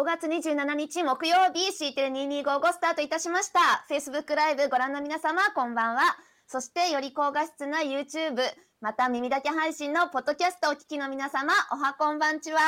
[0.00, 3.84] 5月27日木曜日 C テレ2255スタートいたしました。
[3.90, 6.00] Facebook ライブご覧の皆様こんばんは。
[6.46, 8.40] そしてより高画質な YouTube
[8.80, 12.60] また耳だけ配信のポッドキャストをお聞きの皆様おはこんばんちは。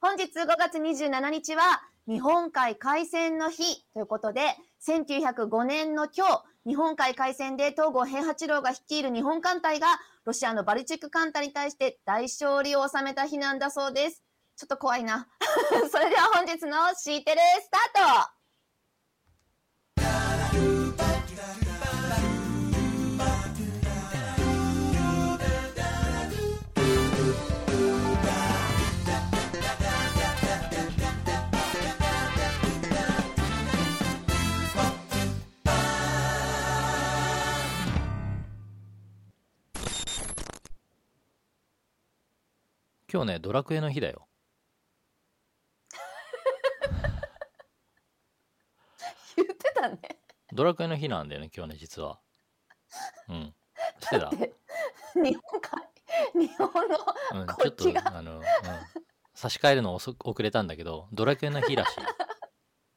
[0.00, 1.62] 本日5月27日は
[2.08, 3.84] 日本海海戦の日。
[3.92, 9.86] ということで1905年の今日日本海海戦で東郷平八郎が率いる日本艦隊が
[10.24, 14.24] ロシアのバルチック艦隊に対して大勝利を収めた日なんだそうです。
[14.56, 15.28] ちょっと怖いな。
[15.90, 18.34] それでは本日の C テレスタート
[43.14, 44.26] 今日ね、ドラクエの日だよ。
[49.64, 50.18] 言ってたね。
[50.52, 52.20] ドラクエの日なんだよね、今日ね、実は。
[53.28, 53.54] うん。
[54.00, 54.30] してた？
[54.30, 54.54] で
[55.14, 56.98] 日本海、日本の
[57.32, 58.42] うん、こちょっとっちが、あの、うん、
[59.34, 62.00] 差し替えるの遅遅れたんだけど、ドラクエの日らしい。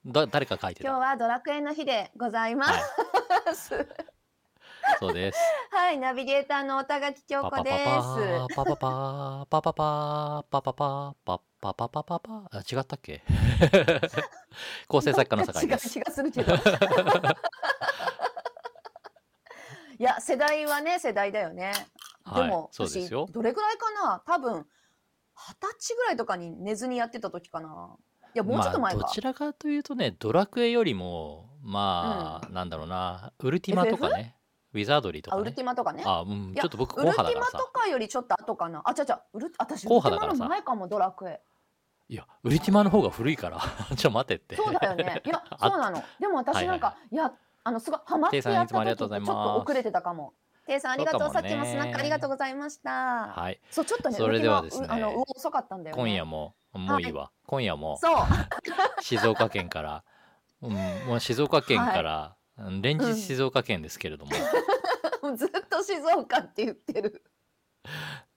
[0.11, 0.89] だ誰か書いてた？
[0.89, 2.77] 今日はドラクエの日でございまは
[3.51, 3.87] い、す。
[4.99, 5.39] そうです。
[5.71, 8.55] はい、ナビゲーターの小田垣京子です。
[8.55, 12.19] パパパパパパパパパパパパパパパパパ
[12.51, 13.23] あ違ったっけ？
[14.87, 15.87] 構成作家の酒井です。
[15.99, 16.53] 違う気がするけど。
[19.99, 21.73] いや、世代はね、世代だよね。
[22.35, 24.21] ではいも、そうですよ私どれぐらいかな？
[24.25, 24.67] 多分、
[25.35, 27.95] 二十歳ぐらいとかに寝ずにやってた時かな。
[28.35, 29.07] いや、もうちょっと前まあ、か。
[29.07, 34.36] どちらかというとね、ドラクエよりも、まあ、なんだろうな、ウルティマとかね、
[34.73, 35.63] ウィザードリーとあ、かウルテね。
[35.63, 36.03] ィマとかね。
[36.05, 37.17] あ、うん、ちょっと僕、ウルテ。
[37.17, 38.81] ィマとかよりちょっと後かな。
[38.85, 41.41] あ、ちゃちゃ、ウル私、ウ硬ルティマ派だからさの前かも、ドラクエ。
[42.09, 43.59] いや、ウルティマの方が古いから、
[43.95, 44.55] ちょ、待ってって。
[44.55, 45.21] そうだよね。
[45.25, 46.03] いや、あ そうなの。
[46.19, 47.31] でも私なんか、いや、
[47.63, 50.33] あの、すごいハマってやった時ちょっと遅れてたかも。
[50.65, 51.21] テイさんありがとう。
[51.21, 52.91] そうさっきもスナックありがとうございました。
[52.91, 53.59] はい。
[53.71, 56.01] そう、ちょっとね、それではですねあの、遅かったんだよね。
[56.01, 57.31] 今夜も、もういいわ。
[57.45, 58.15] 今夜も、そう。
[59.01, 60.03] 静岡県から、
[60.61, 60.73] うん、
[61.07, 64.31] もう静岡県から、うん連日静岡県ですけれども、
[65.21, 67.23] もうずっと静岡って言ってる。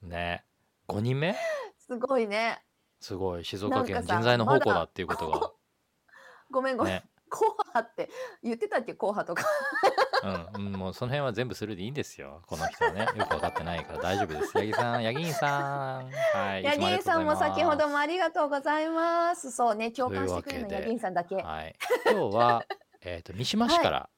[0.01, 0.45] ね、
[0.87, 1.35] 5人目？
[1.77, 2.63] すごいね。
[2.99, 5.51] すごい、静岡県人材の宝庫だっていうことが、
[6.51, 6.93] ごめんごめん。
[6.93, 8.09] ね、硬派って
[8.43, 8.93] 言ってたっけ？
[8.93, 9.47] 硬派とか。
[10.55, 12.43] うん、うんもうその辺は全部するでいいんですよ。
[12.45, 13.07] この人はね。
[13.15, 14.51] よく分かってないから大丈夫です。
[14.53, 16.11] 八木さん、八木さん。
[16.11, 16.63] はい。
[16.63, 17.93] ヤギンさんも先ほども。
[17.93, 19.51] もありがとうございます。
[19.51, 21.35] そうね、共感してくれるのというわけでヤギンさんだけ。
[21.37, 21.75] はい。
[22.05, 22.65] 今日は、
[23.01, 24.09] えっと、三島市から、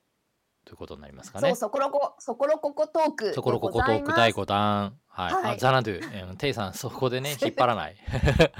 [0.65, 1.49] ということになりますかね。
[1.49, 4.13] そう、そころこ、そころここトークでそころここトーク。
[4.13, 4.97] 第5弾。
[5.07, 5.33] はい。
[5.33, 5.99] はいあ、ザナドゥ。
[6.13, 7.95] えーテイさん、そこでね、 引っ張らない。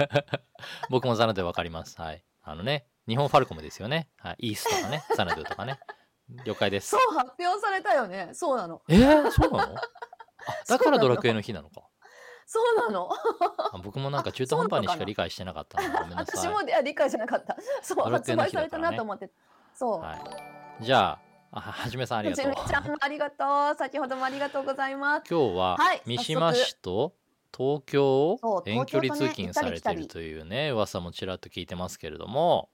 [0.90, 2.00] 僕もザナドゥわかります。
[2.00, 2.24] はい。
[2.42, 4.10] あのね、日本ファルコムですよね。
[4.18, 4.50] はい。
[4.50, 5.80] イースとかね、 ザナドゥとかね。
[6.46, 6.98] 了解ですそ。
[6.98, 8.30] う、発表されたよね。
[8.34, 8.82] そうなの。
[8.88, 9.76] えー、そうなの？
[9.76, 9.82] あ、
[10.68, 11.84] だからドラクエの日なのか。
[12.46, 13.10] そうなの。
[13.74, 16.38] あ僕もなんか中途半端にしか理解してなかったのでごめんなさい。
[16.38, 17.56] 私もいや理解じゃなかった。
[17.82, 19.32] そう、発売されたなと思って。
[19.76, 20.00] そう。
[20.00, 20.16] は
[20.80, 20.84] い。
[20.84, 21.20] じゃあ、
[21.52, 22.46] あはじめさんありがとう。
[22.46, 23.76] ちみちゃんもありがとう。
[23.78, 25.24] 先ほどもありがとうございます。
[25.30, 27.14] 今日ははい三島市と
[27.56, 32.70] 東京を遠距離通勤されてるというね噂もちらっと聞いてますけれども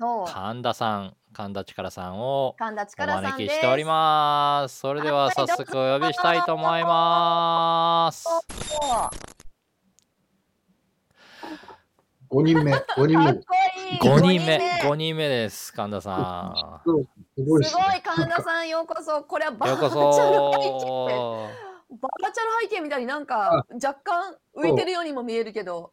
[0.00, 0.26] そう。
[0.26, 3.32] 神田さん神田力さんを神田お力さんです。
[3.34, 9.34] 招きしておりますそれでは早速お呼びしたいと思いますそう
[12.34, 13.40] 5人目、5人目。
[13.98, 14.12] こいい。
[14.14, 17.04] 5人目五5人目です神田さそう
[17.36, 17.64] すごい
[18.02, 19.22] 神田さんようこそ。
[19.22, 20.00] これはバーチャル背景。
[20.80, 21.06] そ
[21.90, 25.92] バーチャル背景みたいになんか若干浮いてるようにも見えるけど。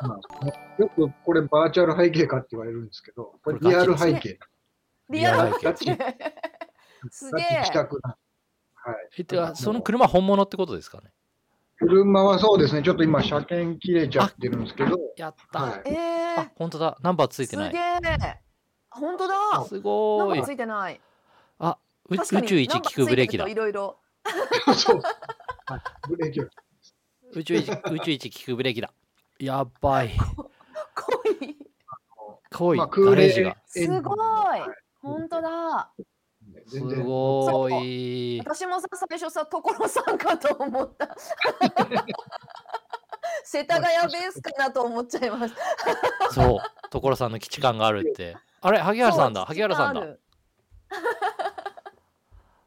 [0.00, 0.46] まあ
[0.78, 4.38] よくこれバーチャル背景かって言われるんですけど、これリアル背景。
[5.10, 6.16] リアルリアル背景。
[7.10, 7.46] すげえ。
[8.84, 8.96] はい。
[9.18, 11.12] えてかその車本物ってことですかね？
[11.86, 15.82] 車はそうですね、ちょっと今車検切れちゃってるんですけど、やった、はい。
[15.92, 18.36] えあー、本当だナンバーついてないすげえ。
[18.90, 19.64] 本当だ。
[19.64, 21.00] すナンごいバーついてない。
[21.58, 23.98] あう確かに宇宙一効くブレーキだいろいろ。
[24.76, 25.00] そう。
[25.00, 26.44] はいブレーキを
[27.34, 28.92] 宇宙一宇宙一効くブレーキだ
[29.38, 30.10] やばい
[30.94, 31.56] 濃い。
[32.50, 34.16] 濃いまあ空冷ガレージがすごい。
[35.00, 35.92] 本当だ。
[36.72, 37.04] す全然。
[37.04, 38.40] ごい。
[38.40, 41.14] 私もさ最初さ所さんかと思った。
[43.44, 46.32] 世田谷ベースかなと思っちゃいました。
[46.32, 46.58] そう
[46.90, 48.36] 所さんの基地感があるって。
[48.60, 49.44] あれ萩原さんだ。
[49.44, 50.02] 萩原さんだ。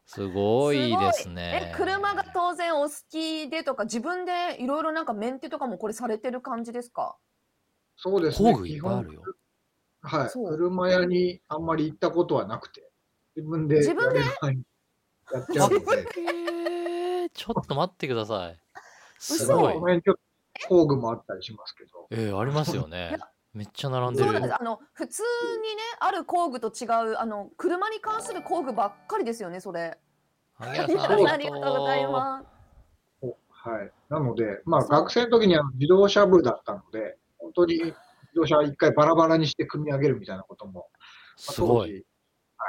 [0.06, 1.72] すごいですね。
[1.72, 7.16] え車が当然お好きでとか自分でいろいろなんかメンテとかもこれされてる感じですか？
[7.96, 8.52] そうですね。
[8.52, 9.22] 工具いっぱいあるよ。
[10.02, 10.28] はい。
[10.30, 10.48] そう。
[10.48, 12.85] 車屋にあんまり行ったことはなくて、
[13.36, 14.20] 自分で自分で？
[14.20, 14.26] や
[15.40, 15.84] っちゃうので、
[16.18, 18.58] えー、ちょっと待ってください。
[19.18, 19.80] す嘘ごいこの。
[19.80, 23.18] 辺ちょっと工具もあったりしますけど、えー、ありますよいねや。
[23.52, 24.54] めっちゃ並んでるそうなんです。
[24.60, 29.98] あの普通にねある工具と違うあの車に関する工具ばっかりですよねそれ。
[30.58, 32.46] ありがとうございます。
[33.20, 33.92] おはい。
[34.08, 37.94] なので、まあ学生の時には自動車部だったので、本当に自
[38.34, 41.88] 動車一回バラバラにして組み上げるみたいなことも、まあすごい。。
[41.88, 42.15] 当時は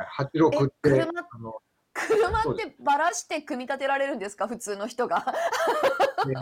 [0.04, 1.60] い、86って、え車あの、
[1.94, 4.48] 車ってバラして組み立てられるんですか？
[4.48, 5.26] 普通の人が。
[6.28, 6.34] ね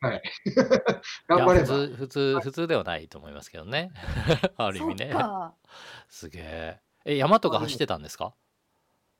[0.00, 0.22] はい。
[0.44, 0.50] い
[1.28, 1.74] 頑張れば。
[1.74, 3.90] や普通、普通、普通ではないと思いますけどね。
[4.58, 5.20] ある意味ねそっ。
[5.20, 5.54] か
[6.08, 6.80] すげえ。
[7.06, 8.34] え、山とか走ってたんですか？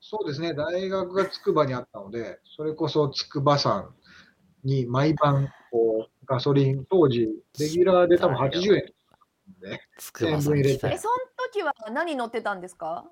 [0.01, 3.95] そうですね、大学が筑波にあったので、それこそ筑波山
[4.63, 7.29] に毎晩こうガソリン、当時、
[7.59, 8.95] レギュラーで多分80円
[9.61, 11.15] で、つくばさん来たよえその
[11.51, 13.07] 時は何乗ってたんですか？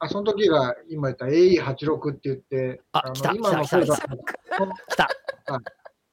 [0.00, 5.08] あその時が今言った AE86 って言って、のあ来た今の来た来たそうだ来た
[5.52, 5.62] はい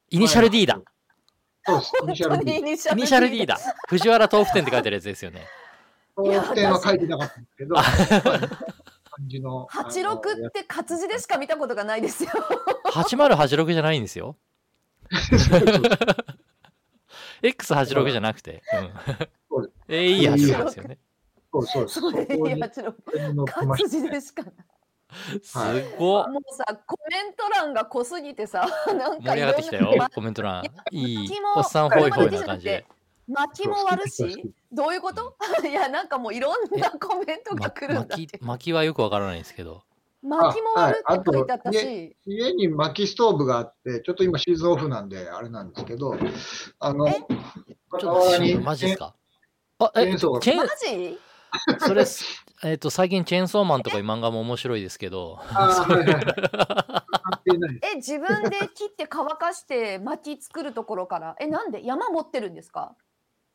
[0.09, 0.79] イニシャル D だ。
[1.65, 2.57] そうです、イニシャル D。
[2.57, 3.57] イニシイニシャル D だ。
[3.89, 5.45] 藤原豆腐店って書いてあるやつですよね。
[6.15, 9.67] 豆腐店は書いてなかったんですけど、まあ感じの。
[9.69, 12.31] 八六って活字でしか見たことがないですよ。
[12.91, 14.37] 8086じゃないんですよ。
[17.41, 18.61] X86 じゃなくて。
[19.49, 19.71] そううん。
[19.93, 20.97] AE86 ですよね。
[21.63, 22.27] そうそうです。
[22.27, 24.53] それそこに八六これに載ってま活字でしかない。
[25.41, 25.57] す
[25.97, 26.27] ごっ。
[26.29, 30.63] もうさコメント欄が濃すぎてさなんか盛り上がってきたよコメント欄。
[30.91, 31.29] いい。
[31.55, 32.85] おっさんホイホイな感じで。
[33.27, 35.35] 薪も割るそう好きしどういうこと？
[35.67, 39.83] いやなんかもういろんなコメントがま来るんだっ巻巻きはよくわからないんですけど。
[40.23, 46.17] 薪も割るあはいって書いてあったし家に薪ストーブがあって、ちょっと今シーズンオフなんであれなんですけど、
[46.79, 49.13] あのえ、ちょっとマジですか？
[49.79, 50.57] あ、え、チェーン？
[50.57, 51.19] マジ？
[51.79, 52.05] それ、
[52.63, 55.39] えっと、最近チェーンソーマンとかいう漫画も面白いですけど、
[57.83, 61.35] え自分で切って乾かして薪作るところから？
[61.39, 61.85] えなんで？
[61.85, 62.95] 山持ってるんですか？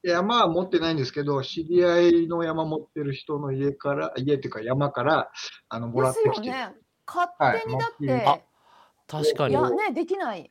[0.02, 5.30] 山は持ってないんですけど、知り合いの山持ってる人の家から、家っていうか山から、
[5.68, 6.30] あの、もらっですて。
[6.30, 6.74] きて、よね。
[7.06, 7.30] 勝
[7.62, 8.40] 手にだって、はいあ
[9.06, 9.52] 確かに。
[9.52, 10.50] いやねできない。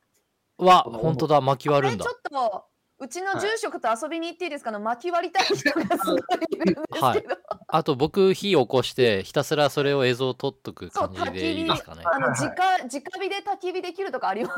[0.57, 2.05] わ、本当だ、巻き割るんだ。
[2.05, 2.17] えちょ。
[2.17, 2.21] っ
[2.51, 2.65] と
[3.01, 4.71] うちの住職と遊びに行っていいですか？
[4.71, 6.19] ね薪割りたい人がすごい
[6.51, 7.24] いるんですけど、はい。
[7.68, 12.03] あと僕、火起こして、ひたすらそれを映像を撮っとく感じでいいですかね？
[12.06, 14.53] あのはい直直火で焚き火できるとかありま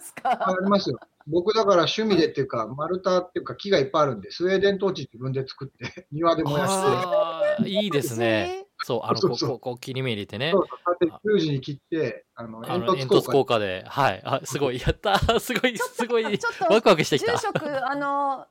[0.00, 1.00] すあかりますよ。
[1.26, 8.66] 僕だから趣味でっていうか、丸太っていうか木がいっぱいあるんで、スウェーデントーチ自分で作って、庭で燃やして、いいですね。
[8.82, 10.52] そう、あの、ここ、こう切り目入れてね。
[10.52, 10.60] そ。
[10.60, 10.96] うそう。
[11.00, 13.32] 縦十字に切って、あの、煙突効果。
[13.32, 15.12] 効果で、はい、あ、すごい、 やった。
[15.12, 16.38] ー、すごい、すごい。
[16.38, 17.32] ちょっ、とワクワクしてきた。
[17.32, 18.46] 住職あの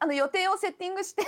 [0.00, 1.22] あの予定をセッティングして。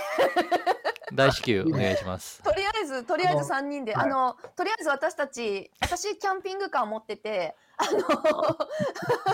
[1.13, 2.43] 大至急お願いします。
[2.43, 4.09] とりあえずとりあえず3人であはい。
[4.09, 7.85] のとりあえず私たち私キャンピングカー持っててあ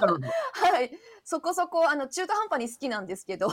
[0.06, 0.92] のはい。
[1.24, 3.48] そこそこあの中途半端に好きなんですけど。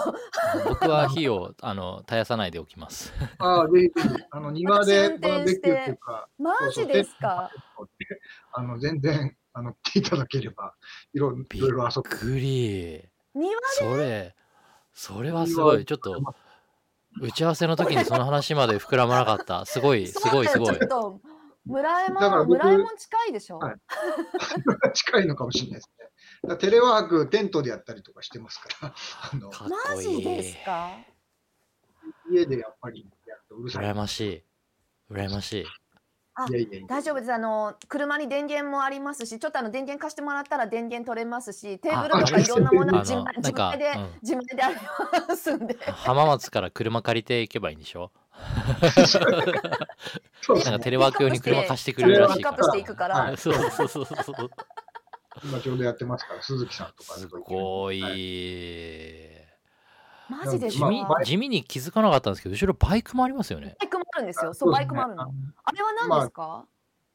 [0.68, 3.12] 僕は火を、あの、絶やさないでおきます。
[3.38, 7.50] ああ、ぜひぜひ、あの、 庭で私運転バーベキューっていうか、マジですか？
[8.52, 10.74] あの、全然、あの、来ていただければ、
[11.14, 12.16] いろいろいろ遊ぶ。
[12.32, 14.34] グリ庭それ、
[15.00, 15.86] それはすごい。
[15.86, 16.20] ちょっと、
[17.22, 19.64] 打ち合わせの時にその話まで膨らまなかった。
[19.64, 20.88] すごい、 すごい、すごいちょっ。
[20.88, 21.20] と
[21.64, 23.76] 村江もだから僕村江も近いでしょ、はい
[24.92, 25.90] 近いのかもしれないです
[26.46, 26.56] ね。
[26.58, 28.94] テレワーク、テントでやったりとかしてますから、
[29.32, 30.64] あの、かっマこいいジです。
[30.66, 30.90] か？
[32.30, 33.86] 家でやっぱりやるとうるさい。
[33.86, 34.44] 羨ましい。
[35.10, 35.66] 羨ましい。
[36.48, 36.86] いやいやいや。
[36.88, 37.32] 大丈夫です。
[37.32, 44.10] あの車に電源もありますしちょっとあの電源貸してもらったら電源取れますしテーブルとかあいろんなものあ自の自なんか前で、うん。
[44.22, 44.76] 自前であり
[45.28, 45.76] ますんで。
[45.92, 48.10] 浜松から車借りていけばいいんでしょ？
[50.40, 50.70] そうですね。
[50.70, 52.72] なんかテレワーク用に車貸してくれるらしいピックアップから。
[52.72, 53.36] していくから、はい。
[53.36, 54.50] そうそうそうそう。
[55.44, 58.00] 今ちょうどやってますから、鈴木さんとかすとごい。
[58.00, 58.14] はい。
[58.14, 59.39] 地
[60.30, 63.76] マジですか、まあ味地味に気づかなかったんですけど、後ろバイクもありますよね。
[63.80, 66.64] バイクもあるんですよそうバイクもあるのあれは何ですか、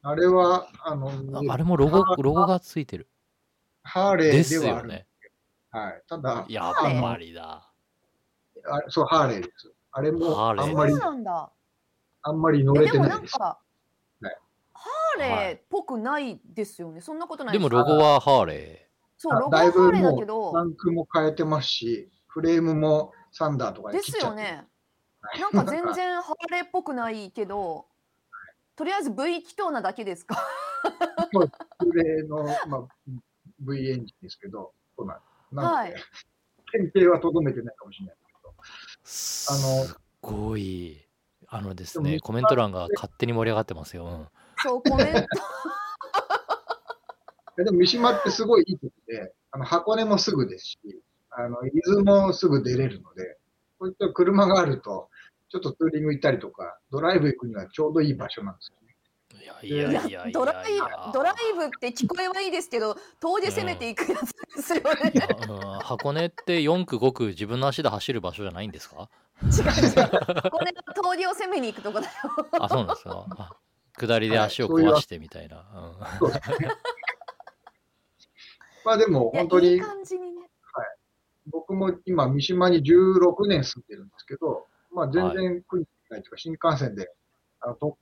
[0.03, 1.10] ああれは、あの、
[1.50, 3.07] ああれもロゴ、ロゴがついてる。
[3.84, 4.89] ハーレでーではある。
[4.89, 5.07] すよね。
[5.72, 6.01] はい。
[6.07, 7.72] ただ、やっぱりだ。
[8.67, 9.72] あそう、ハーレーです。
[9.91, 11.51] あれも、あんまりそう、なんだ
[12.22, 13.12] あんまり乗えでもれてなです。
[13.12, 13.60] ないんか、は
[14.31, 14.38] い
[14.74, 17.77] ハーレーっぽくないですよねそんなことないでもか？
[17.77, 24.41] ロゴはハーレそうロゴだいぶはハーレーだけどランクも変えてますし、フレームもサンダーとかでで切っちゃって。
[24.43, 24.65] すよね
[25.21, 27.85] はいなんか全然ハーレーっぽくないけど
[28.75, 30.35] とりあえず V 気筒なだけですか？
[31.79, 32.87] フレーの、まあ、
[33.61, 35.19] V エンジンですけど、そうなん
[35.55, 35.93] なので、はい
[36.73, 38.21] 典型はとどめてないかもしれないで
[39.05, 39.75] すけど、ー。
[39.77, 41.07] あのすごい。
[41.47, 44.05] あのですね、コメント欄が勝手に盛り上がってますよ。
[44.05, 44.27] うん。
[44.57, 45.13] そう、コメント。
[47.61, 50.79] えでも三島ってすごいいいとこで、あの箱根もすぐですし、
[51.37, 53.37] あの伊豆もすぐ出れるので、
[53.79, 55.09] こういった車があると、
[55.49, 58.85] ちょっとツーリング行ったりとか、ドライブ行くにはちょうどいい場所なんですよね。
[59.41, 65.13] いやいやいやいやいやドライブ、ドライブって聞こえはいいですけど、遠出攻めていくやつですよね。
[65.49, 69.09] うん箱根って4区5区自分の足で走る場所じゃないんですか？
[69.43, 69.61] 違う違う。
[70.49, 72.13] これは遠出を攻めに行くとこだよ。
[72.59, 73.25] あ、そうなんですか？
[73.37, 73.55] あ
[73.97, 75.65] 下りで足を壊してみたいな。
[76.19, 76.69] そうですね。
[78.83, 80.34] まあでも本当にいい感じにね。
[81.51, 87.11] 僕も今三島に16年住んでるんですけど、まあ全然苦にないというか新幹線で、
[87.61, 87.97] あの、と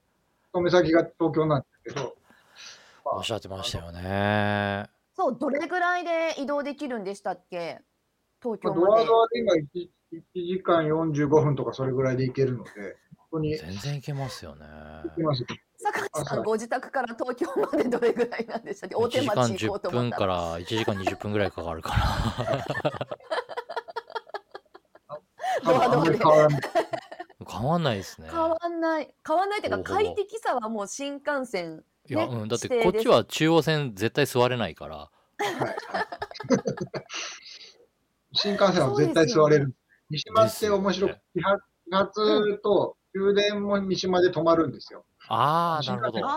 [0.48, 2.16] 勤め先が東京なんですけど、
[3.06, 4.90] まあおっしゃってましたよね。
[5.16, 7.82] そう、どれぐらいで移動できるんでしたっけ？
[8.42, 9.06] 東まあドア。
[9.06, 9.90] ドアで今 1,
[10.34, 14.66] 時間45分とかそれぐらいで行けるので、本当に全然いけますよね。
[15.06, 15.46] 行きます。
[15.84, 18.96] 坂井さん、はいご自宅から東京までどれぐらいなんでしたっけ？
[18.96, 20.18] 大1時間手町行こうと10分思った。
[20.18, 21.94] からら1時間20分ぐらいかかるか
[25.64, 26.62] 多分あんまり変わらない。
[27.40, 27.48] な。
[27.50, 28.30] 変わんないですね。
[28.32, 29.14] 変わんない。
[29.26, 31.84] 変わんないっていうか、ほぼほぼ快適さはもう新幹線。
[32.10, 35.10] いや、ねうん、だってこっちは中央線絶対座れないから。
[38.34, 39.76] 新幹線は絶対座れる。
[40.10, 41.42] 三島って面白く始
[41.92, 45.06] 発と終電も三島で止まるんですよ。
[45.30, 46.22] ああ、なるほど。
[46.26, 46.32] は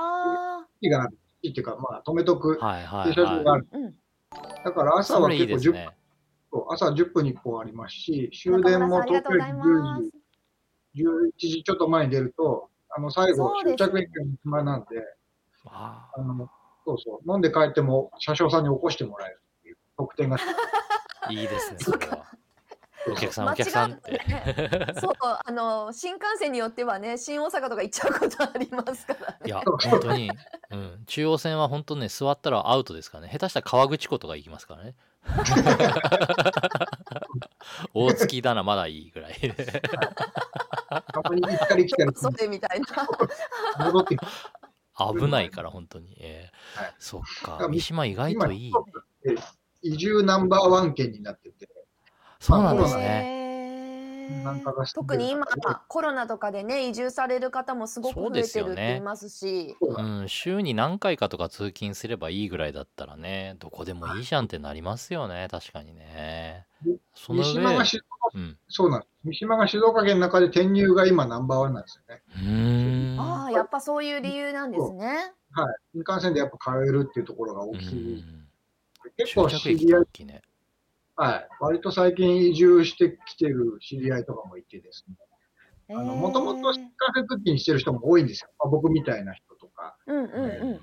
[0.63, 1.19] あ駅がある。
[1.43, 3.63] 駅っていうか、まあ止めとくいはい駐車場がはい。
[3.73, 3.95] ある。
[4.65, 5.97] だから朝は結構10分、ですね。
[6.71, 10.11] 朝10分に1本ありますし、終中電も村さんありがとうござい10ます
[10.95, 11.03] 時、。
[11.03, 14.87] 11時ちょっと前に出ると、あの最後、終着駅が三島なんで、
[15.67, 16.49] ああの
[16.85, 20.37] そうそう、飲んで帰っても車掌さんに起こしてもらえるっていう特典が。
[20.37, 20.41] あ、
[21.33, 22.25] いいですね、それは。
[23.11, 24.11] お客さん、間違お客さんって。
[24.13, 29.37] ねそう、あの、新幹線によってはね、新大阪とか行っちゃうことありますからね。
[29.45, 30.31] いや、本当に、
[30.71, 33.31] うん、中央線は本当ね、座ったらアウトですからね。
[33.33, 34.95] 下手したら川口湖とか行きますからね。
[37.95, 39.51] 大月だな、まだいいぐらいで。
[40.89, 42.87] たまに行ったり来たりそれみたいな。
[43.87, 44.17] 戻って
[44.97, 46.17] 危ないから、本当に。
[46.21, 49.37] えーはいそっか、ら三島意外といい、ね。
[49.83, 51.69] 移住ナンバーワン県になってて、
[52.39, 53.37] そうなんですね。
[54.95, 55.47] 特に今
[55.87, 66.67] コロナとかでね移住される方もすごく増えてるってですよね言いますしそうなんうん、週に何回かとか通勤すればいいぐらいだったらね、どこでもいいじゃんってなりますよね、確かにね。
[67.15, 68.59] その上三島が、静岡うん。
[68.69, 69.11] そうなんです。
[69.25, 73.17] 三島が静岡県の中で転入が今ナンバーワンなんですよね。
[73.19, 75.33] ああやっぱそういう理由なんですね。
[75.93, 77.95] 新幹線でやっぱ通えるっていうところが大うきい。
[77.95, 78.47] ん
[79.17, 80.43] 結構知り合いね。
[81.17, 81.49] はい。
[81.61, 85.17] 割と最近移住してきてる知り合いとかもいてですね。
[85.97, 88.51] あの、もともと新幹線通勤してる人も多いんですよ。
[88.59, 89.97] まあ僕みたいな人とか。
[90.07, 90.81] うんうんうん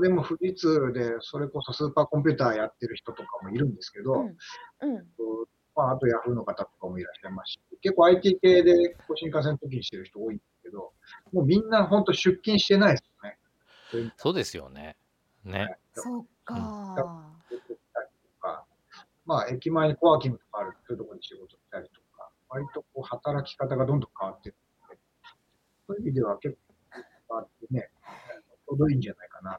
[0.00, 5.06] でも富士通でそれこそスーパーコンピューターやってる人とかもいるんですけど、うんうん
[5.76, 10.92] まあ、あとヤフーの方とかもいらっしゃいますし、結構 IT 系で新幹線通勤してる人多いんですけど、
[11.32, 13.04] もうみんな本当出勤してないです
[13.92, 14.12] よね。
[14.16, 14.96] そうですよね。
[15.44, 15.76] ね。
[15.92, 17.33] そっか。
[19.26, 24.98] まあ、駅前にコワーキングとかあるそういうところに仕事したりとか、割とこう働き方がどんどん変わってるので、
[25.86, 26.74] そういう意味では結構
[27.28, 27.90] 変わってね、
[28.66, 29.58] ちょうどいいんじゃないかな。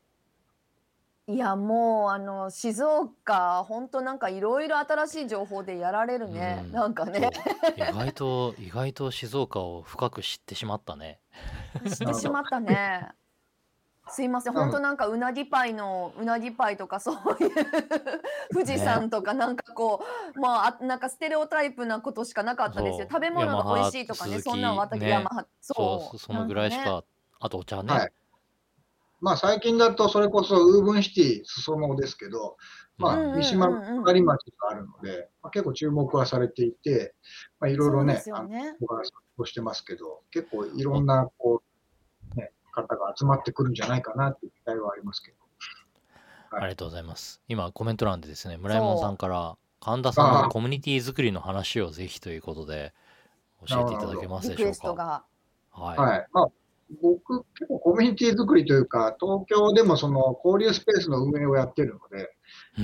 [1.27, 7.31] いやもうあの静岡本当なんかいろいろ新しい情報でやられるね、うんなんかね
[7.75, 11.19] 意外と、意外と静岡を深く知ってしまったね。
[11.83, 13.09] 知ってしまったね。
[14.15, 17.51] すいません、うん本当なんかうなぎパイのうなぎパイとかそういう
[18.53, 20.01] 富士山とかなんかこ
[20.35, 23.07] う、まああなんかステレオタイプなことしかなかったですよ。
[23.09, 26.91] 食べ物が美味しいとかね、そんなん私、鈴木ねヤマハそう、そのぐらいしなんね。
[26.91, 27.03] か、
[27.41, 27.93] あとお茶ね。
[27.93, 28.13] はい。
[29.19, 32.57] まあ、最近だとそれこそウーブンシティ裾野ですけど、
[32.97, 37.15] まあ、三島の隣町があるので、まあ、結構注目はされていて、
[37.59, 38.43] まあ、いろいろねそうです、よあ
[39.37, 41.74] のしてますけど、結構いろんな、こう、ね、
[42.75, 45.37] 方が集まってくるんじゃないかなっていう期待はありますけど。
[46.51, 47.41] ありがとうございます。
[47.47, 52.93] 今、コメント欄でですね、村山さんから、神田さんのコミュニティ作りの話をぜひということで、
[53.67, 55.25] 教えていただけますでしょうか。
[55.71, 55.97] はい。
[55.97, 56.27] はい。
[56.31, 56.47] まあ、
[57.01, 62.35] 僕、結構コミュニティ作りというか、東京でもその交流スペースの運営をやってるので、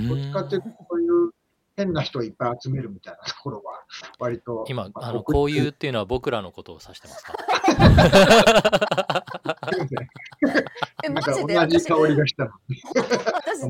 [0.08, 1.30] どっちかっていうと、そういう
[1.76, 3.80] 変な人をいっぱい集めるみたいなところは、
[4.18, 4.64] 割と。
[4.68, 7.34] 今、まあの、こういうっていうのは僕らのことを指してますか？
[11.04, 12.50] え、マジで同じ私、香りがしたの。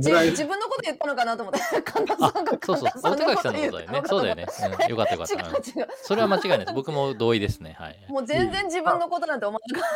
[0.02, 4.02] 私自分のこと言ったのかなと思って、神田さんがそうそう、神田音垣さんの言ことだよね。
[4.06, 4.46] そうだよね。
[4.84, 5.34] うん、よかったよかった。
[5.34, 5.88] うん違う違う。
[6.02, 6.72] それは間違いないです。
[6.74, 7.76] 僕も同意ですね。
[7.78, 8.06] はい。
[8.08, 9.86] もう全然自分のことなんて思わなか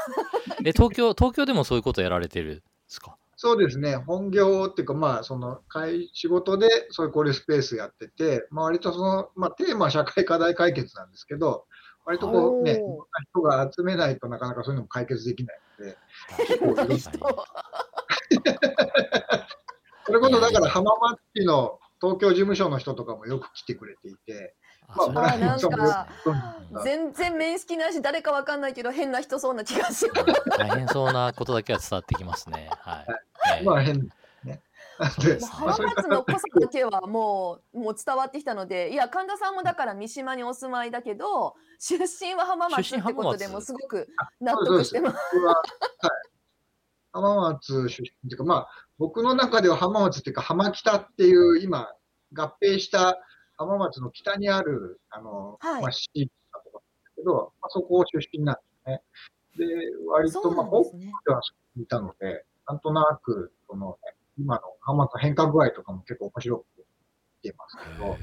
[0.55, 3.17] っえ、東京、東京でもそういうことやられてるんですか？
[3.39, 11.67] そうですね、本業っていうか、まあ、その会仕事でそういう交流スペースやってて、まあ、割とその、まあ、テーマは社会課題解決なんですけど、
[12.07, 12.99] 割とこうね、いろんおー。
[12.99, 15.99] な人が集めないとなかなかそういうのも解決できないので、
[16.31, 16.77] 確かに。
[16.77, 17.11] 変な人。
[20.07, 24.55] それこそだから浜松市の東京事務所の人とかもよく来てくれていて、
[24.89, 26.09] まあ、なんか
[26.85, 30.13] 全然面識ないし、誰かわかんないけど、変な人そうな気がする。
[30.59, 32.71] 大変そうなことだけは伝わってきますね。
[32.81, 33.07] はい。
[33.59, 34.09] ええまあ変
[34.45, 34.63] ね。
[35.51, 44.09] 浜松の濃さだけはもうもう伝わってきたのでいや神田さんもだから三島にお住まいだけど出身は浜松ってことでもすごく
[44.41, 45.19] 納得してます。
[47.17, 51.89] 浜松出身っていうか、まあ、僕の中では浜松っていうか、浜北っていう、今、
[52.35, 53.19] 合併した
[53.57, 56.09] 浜松の北にある、あの、はいまあ、市
[56.53, 59.03] だとこなんですけど、まあ、そこ出身なんですね。
[59.57, 59.67] で、
[60.09, 61.13] 割と、まあ、そうなん多くですね。
[61.27, 61.41] は
[61.79, 66.65] いたので、なんとなく、その、ね、今の浜松の変化具合とかも結構面白く
[67.43, 68.17] 見てますけど、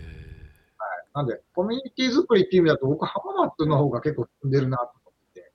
[1.14, 5.52] なんで、コミュニティ作りっていう意味だと、僕、浜松の方が結構進んでるなと思ってて、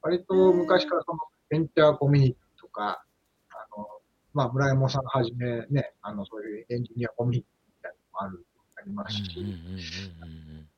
[0.00, 1.18] 割と昔からその
[1.50, 3.04] ベンチャーコミュニティとか、
[3.50, 3.86] あの、
[4.32, 8.53] まあ、村山さんはじめね、あの、そういうエンジニアコミュニティみたいなのもある、あ
[8.84, 10.68] りますし、うんうんうんうんうん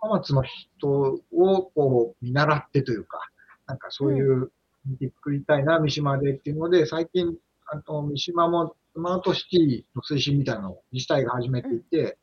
[0.00, 3.18] 浜松の人をこう見習ってというか、
[3.66, 4.52] なんかそういうコ
[4.86, 7.34] ミュニティ作りたいな、三島でっていうので、最近、
[7.66, 12.18] あの、三島もスマートシティの推進みたいなのを自治体が始めていて、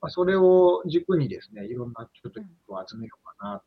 [0.00, 3.62] まあ、それを軸にですね、いろんな人とを集めようかな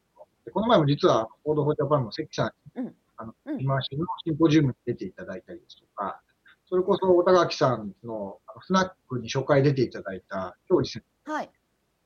[0.46, 0.51] と。
[0.51, 2.96] この前も実は、コードフォージャパンの関さんに、うん。
[3.17, 3.96] あの、うんのシ
[4.32, 6.22] ンポジウムに出ていただいたりですとか、
[6.67, 11.50] それこそ、小田垣さんのあのスナックに初回出ていただいた、京治先はい。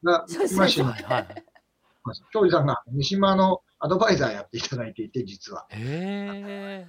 [0.03, 0.93] 生が、今市の。
[2.31, 5.65] 京治さんが三島のアドバイザーやっていただいていて、実は。
[5.69, 6.87] へえ。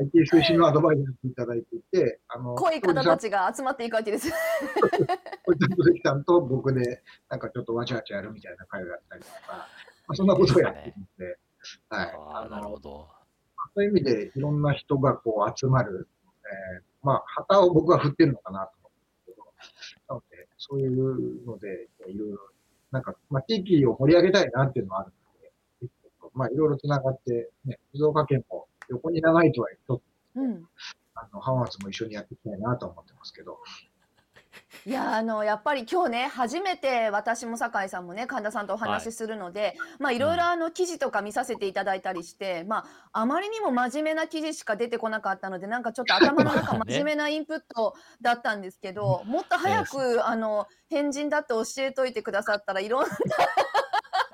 [0.00, 1.34] IT 推進のアドバイザーやってい。
[1.34, 1.62] ただい。
[1.62, 1.80] てい。
[1.92, 2.80] て、あの、濃い。
[2.80, 3.90] 方たちが集まってい。
[3.90, 4.30] くわけです。
[4.30, 8.56] 小田関さんと僕で、なんかちょっとわちゃわちゃやるみたい。
[8.56, 9.66] な会をやったりとか、ま
[10.08, 10.92] あ、そんなことをやってい。
[10.92, 11.38] るので、
[11.90, 12.10] はい。
[12.16, 13.08] ああ、なるほど。
[13.74, 13.88] そうい。
[13.88, 14.40] う意味でい。
[14.40, 16.08] ろんな人がこう集まる、
[16.50, 18.80] えーまあ、旗を僕は振ってるのかなと
[20.08, 22.38] なので、そういうので、いろいろ、
[22.90, 25.12] なんか、まあ、地域を盛り上げたいなっていうのはある
[25.80, 25.90] ので、
[26.34, 30.02] まあ、いろいろ繋がって、ね、静岡県も横に長いとは言うと、
[30.36, 30.68] うん。
[31.14, 33.58] あの、浜松も一緒にやっていきたいなと思ってますけど、
[34.86, 53.08] いやあのやっぱり今日ね初めて私も酒井さんもね神田さんとお話しするので、まあいろいろあの記事とか見させていただいたりして、まああまりにも真面目な記事しか出てこなかったのでなんかちょっと頭の中真面目なインプットだったんですけど、もっと早くあの変人だって教えといてくださったらいろんな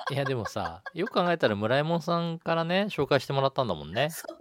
[0.09, 4.11] いや、でもさ、よく考えたら村山さんからね、紹介してもらったんだもんね。
[4.15, 4.39] そう。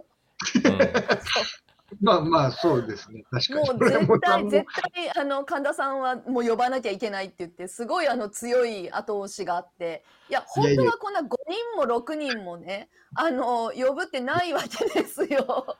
[0.64, 0.78] うん。
[2.00, 3.24] まあまあ、そうですね。
[3.30, 3.68] 確かに。
[3.68, 15.76] もう絶対絶対あの神田さんはもう呼ばなきゃいけないって言ってすごいあの強い後押しがあっていや本当はこんな5人も6人もねあの呼ぶってないわけですよ。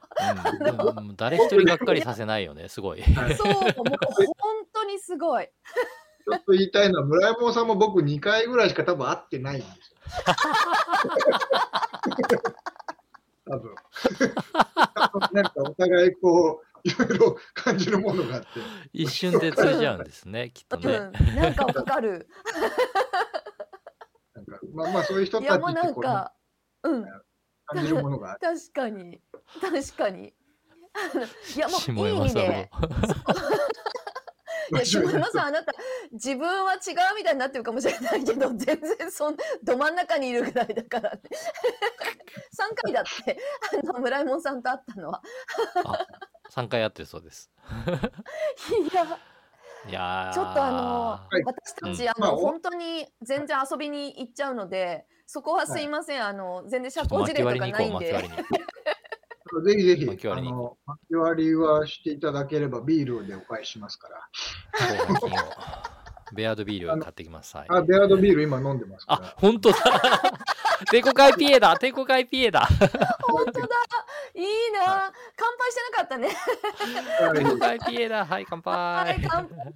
[0.96, 3.02] うん誰一人がっかりさせないよね、すごい。
[3.02, 3.62] はいそうもう
[4.38, 5.44] 本当にすごい。
[5.44, 9.96] ちょっと言いたいのは、村山さんも僕2回ぐらいしか多分会ってないんですよ。
[13.46, 13.74] 多分。
[15.32, 18.48] なんかお互いこう、いろいろ感じるものがあって。
[18.92, 20.98] 一瞬で通じ合うんですね、 きっとうね。
[20.98, 22.28] ん、なんかわかる。
[24.34, 26.34] なんかまあまあそういう人いたちやもうなんってこう、ね、か
[26.84, 27.04] うん
[27.66, 28.40] 感じるものがある。
[28.40, 29.20] 確かに
[29.60, 30.32] 確かに。
[31.56, 32.88] いやも下ういい意味でも。
[34.72, 35.72] いや、下山さん、あなた、
[36.12, 36.80] 自分は違う
[37.16, 41.20] みたいになってるかもしれないけど、 全然そん、ど真ん中にいるぐらいだからね。
[42.58, 43.38] 3回だって、
[43.82, 45.22] あの、村井門さんと会ったのは。
[45.84, 46.06] あ、
[46.50, 47.50] 3回やってるそうです。
[48.90, 49.04] いや、
[49.88, 58.24] いやーちょっとあの、はい私たち、うんあの、まあお本当に全然遊びに行っちゃうので、そこはすいません、あの、全然社交辞令とかないんで。
[59.64, 64.28] ぜひぜひ、巻き割りにあの、巻き割りはしていただければビールでお返ししますから。
[64.96, 65.44] 後半金を。
[66.32, 67.56] ベアードビールを買ってきます。
[67.56, 67.66] はい。
[67.70, 69.76] あ、ベアードビール今飲んでますかあ、本当だ。
[70.90, 71.76] 帝国 IPA だ。
[71.76, 72.66] 帝国 IPA だ。
[73.22, 73.68] 本当だ
[74.34, 76.28] いいな、乾杯してなかったね。
[77.20, 77.32] ら。
[77.32, 78.26] 帝国はい IPA だ。
[78.26, 79.28] はい、乾はい杯。
[79.30, 79.74] 乾杯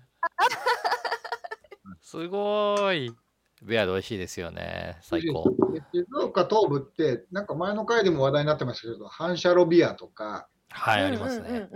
[2.02, 3.14] すごい。
[3.62, 4.98] ビアード美味しいですよね。
[5.02, 5.44] 最高。
[5.72, 11.68] で静岡東部って、なんか前の回でも話題になってましたけど、反射ロビアとか、はい、うんありますね。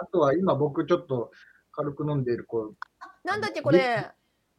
[0.00, 1.30] あとは今僕ちょっと
[1.72, 2.76] 軽く飲んでいるこう
[3.24, 4.10] なんだっけこれ。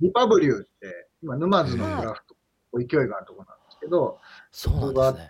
[0.01, 2.35] リパブリューって、今沼津のクラフト、
[2.77, 4.19] 勢いがあるところなんですけど、
[4.51, 5.29] そうなんですね。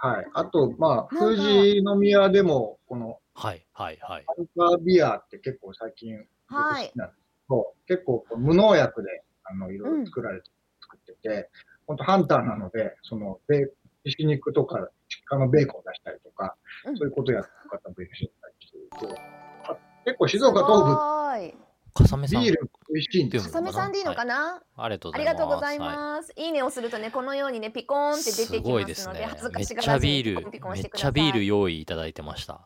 [0.00, 0.26] はい。
[0.34, 4.24] あと、まあ、富士宮でも、この、はい、はい、はい。
[4.26, 10.50] アルカビアって結構最近、はいきなんですけど、結構無農薬で、あの、いろいろ作られて、
[10.90, 11.50] 作ってて、
[11.86, 13.68] 本当ハンターなので、その、ベ
[14.04, 14.88] ひき肉とか、
[15.28, 19.20] 鹿のベーコンを出したりとか、うんそういうことやってる方もいらっしゃったりしていて、
[19.68, 21.54] あ結構静岡東部、はい。
[21.94, 22.42] かさめさん。
[22.42, 23.52] ビール美味しいんですよ。
[23.52, 25.18] かさめさんでいいのかな、ありがとうあございます。
[25.18, 26.32] りがとうございはます。
[26.36, 29.50] い、いねをするとね、このようにね、ピコーンって出てすきごいですますので、ね恥ず。
[29.50, 31.10] かめっしがらずちゃビールにピコンピコン、めしてください。
[31.10, 32.60] っちゃビール用意いただいてました。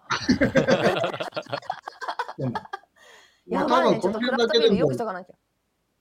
[2.39, 2.53] うん
[3.49, 5.35] やばいね、ちょっとクラフトビールよくしとかなきゃ。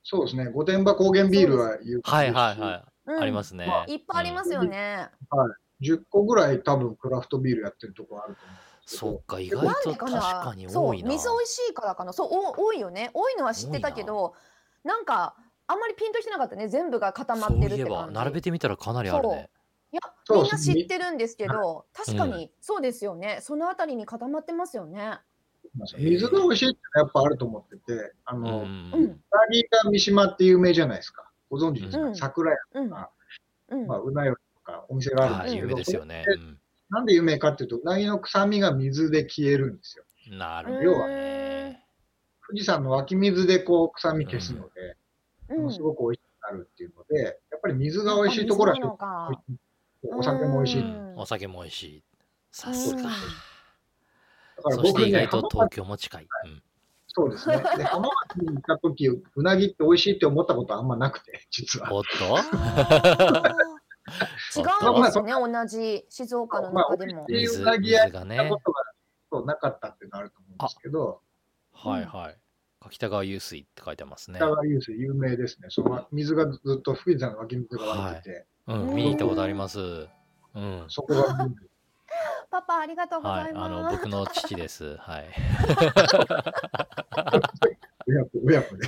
[0.03, 2.09] そうですね、御殿場高原ビールは有名です。
[2.09, 2.83] しはい、はい、はい。
[3.07, 3.21] うん。
[3.21, 3.65] ありますね。
[3.87, 5.09] いっぱいありますよね。
[5.81, 9.11] 10個ぐらい多分クラフトビールやってるところあると思うんですけど。
[9.11, 11.09] そっか、意外となんでか確なかにそう多いな。
[11.09, 12.13] 水美味しいからかな。
[12.13, 13.09] そうお多いよね。
[13.13, 14.35] 多いのは知ってたけど
[14.83, 14.99] な。
[14.99, 15.35] んか
[15.67, 16.67] あんまりピンときてなかったね。
[16.67, 17.81] 全部が固まってるって感じ。
[17.81, 19.49] そういえば、並べてみたらかなりあるね。
[19.93, 23.39] いやみんな知ってるんですけど確かうにそうですよね。
[23.41, 25.19] そのあたりに固まってますよね
[25.97, 29.15] 水が美味しいってやっぱあると思ってて、あうんの、ううな
[29.51, 31.29] ぎが三島って有名じゃないですか。
[31.49, 33.09] ご存知ですか、うん桜屋うんあ
[33.69, 36.25] うんまあ、うなよりとかお店があるんはい、ですけど、有名ですよね。
[36.89, 40.03] なんで有名かっていうと、うなぎの臭みが水で消えるんですよ。
[40.31, 41.85] うんなるほ要はどね。
[42.47, 44.97] 富士山の湧き水でこう臭み消すので、
[45.49, 49.29] うんものすごく美味しくなるっていうので、やっぱり水が美味しいところは
[50.03, 50.81] お酒も美味しい。
[50.81, 52.03] うんお酒も美味しい。
[52.51, 53.09] さすが。
[54.57, 56.27] うんだからそして僕ね、意外と東京も近い。
[56.45, 56.63] うん
[57.13, 57.57] そうですね。
[57.75, 61.93] で、浜松に行った時、うなぎって美味しいって思ったことあんまなくて、実は。
[61.93, 62.37] おっと？
[64.57, 64.63] 違
[64.95, 68.83] うんですね同じ静岡の中でも美味し水いうなぎ屋水がねに行ったことが
[69.31, 71.21] そうなかったっていうのあると思うんですけど、
[71.73, 72.37] はいはい。
[72.81, 74.37] 柿田川湧水って書いてますね。
[74.37, 75.67] 北川湧水有名ですね。
[75.69, 79.79] その水がずっと富士山の湧き水が湧いてて、うん、うん見に行ったことあります。
[80.55, 80.85] うん。
[80.89, 81.47] そこが
[82.51, 84.97] パパありがとうござはいい、あのます僕の父です。
[84.97, 85.29] はい。
[88.05, 88.87] 親子親子で。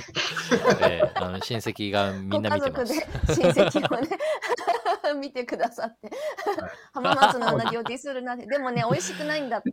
[0.82, 2.92] ええあの親戚がみんな見てます。
[2.92, 4.08] ご家族で親戚をね
[5.18, 6.08] 見てくださって。
[6.08, 6.70] はい。
[6.92, 8.46] 浜松のうなぎをディスるなんて。
[8.46, 9.72] でもね美味しくないんだって。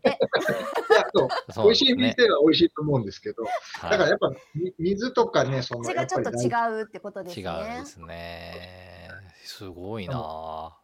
[1.58, 6.48] 美味しい店は美味しいと思うんですけど、だからはやっぱみ水とかね、その味がちょっと違
[6.82, 9.10] うってことですい、違ねうんですね。
[9.44, 10.78] すごいな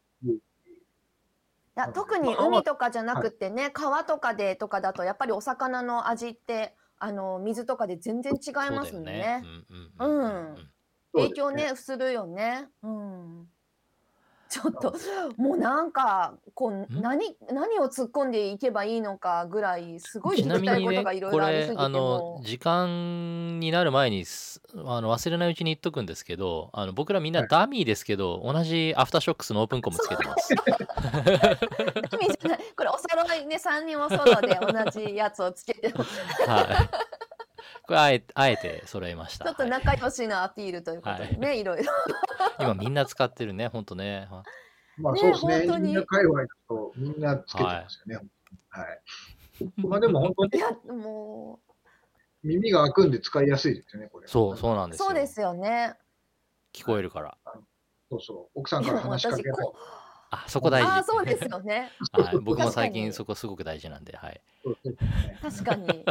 [1.78, 9.44] や特に海とかじゃなくてね川とかでとかだとやっぱりお魚の味ってあの水とかで全然違いますね。
[10.00, 10.56] んうんうん
[11.14, 12.68] 影響ねするよね。
[12.82, 13.48] うん
[14.50, 14.96] ちょっと
[15.38, 30.54] もうなんかこう何何を突っ込んでいけばいいのかぐらいすごい聞きたいことがいろいころありすぎてれあのも時間になる前にすあの忘れないうちに言っとくんですけどあの僕らみんなダミーですけど、同じアフターショックスのオープンコムつけてます。
[30.54, 32.60] 意味じゃない。
[32.76, 36.50] これお揃いね3人お揃いで同じやつをつけてます。
[36.50, 37.17] はい。
[37.88, 39.46] これあえあえて揃えました。
[39.46, 41.92] ちょっとはい仲良しのアピールということでね、い、ろいろ
[42.60, 44.28] 今みんな使ってるね、本当ね。
[44.98, 48.28] まあねそうですね、本当にエンジニア界隈だとみんなつけてますよね。
[48.70, 49.02] はい。
[49.78, 51.60] まあでも本当にいやも
[52.44, 54.28] 耳が開くんで使いやすいですよね、これ。
[54.28, 55.06] そう、そうなんうですよ。
[55.06, 55.96] そうですよね
[56.74, 57.38] 聞こえるから。
[58.10, 58.60] そうそう。
[58.60, 59.68] 奥さんから話しか私けない。
[60.32, 60.90] あ、そこ大事。
[60.90, 64.42] ああそうですよね はい、僕も最に近そこすごく大事なんで、はい。
[65.42, 66.06] 確かに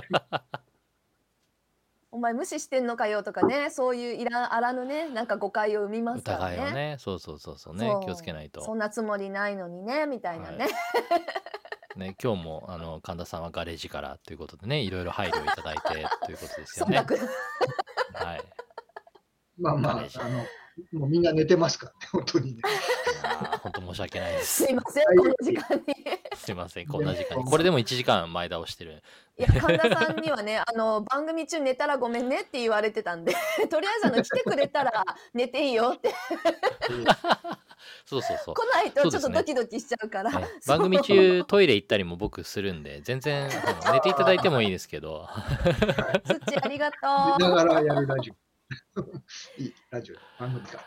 [2.12, 8.74] お前無視してんのかよとかねそういういらあらぬねなんか誤解を生みますから疑いをねね、そうそうそうそうねそう、気をつけないとそ。
[8.74, 10.68] んなつもりないのにねみたいなね、
[11.96, 15.82] ね、今日もあの神田さんはガレージからということでね、いろいろ配慮いただいて
[16.24, 16.98] ということですよね。
[17.00, 17.16] 忖度
[18.12, 18.42] はい。
[19.58, 22.62] まあまあ、あの、もうみんな寝てますからね、本当にね。
[23.62, 24.70] 本当申し訳ないですす。
[24.70, 25.82] いませんはいこの時間に
[26.46, 27.44] すいません、こんな時間に。
[27.44, 29.02] これでも1時間前倒してる。
[29.36, 33.34] いや神田さんにはねあの番組中寝たらごめんねって言われてたんで
[33.68, 35.04] とりあえずあの来てくれたら
[35.34, 36.14] 寝ていいよって
[38.06, 38.54] そうそうそう。
[38.54, 43.50] 来ないとちょっとドキドキしちゃうからね番組中トイレ行ったりも僕するんで全然
[43.92, 45.28] 寝ていただいてもいいですけど
[46.24, 48.34] すっちありがと寝うながらやるラジオ。
[49.58, 50.78] いい、ラジオ、番組か。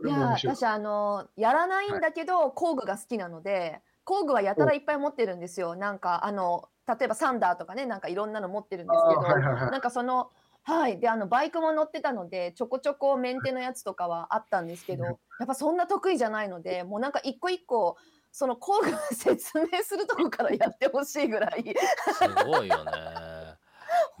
[0.00, 0.18] こいや。
[0.30, 10.30] 私あのやらないんだけど、工具が好きなので工具はやたらいっぱい持ってるんですよなんかあの例えばサンダーとかねなんかいろんなの持ってるんですけど、はいはいはいなんかその
[10.64, 10.98] はい。
[11.00, 15.12] で、あの、バイクも乗ってたので、ちょこちょこメンテのやつとかはあったんですけど、や
[15.44, 17.96] っぱそんな得意じゃないので、もうなんか一個一個、
[18.32, 21.74] その工具説明するとこからやってほしいぐらい。
[22.18, 22.92] すごいよね。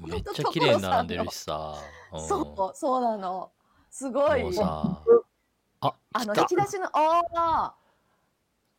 [0.00, 1.74] めっちゃ綺麗に並んでるしさ。
[2.12, 3.52] うんそう、そうなの。
[3.90, 4.42] すごい。
[5.80, 7.74] あ、あの、引き出しの、ああ、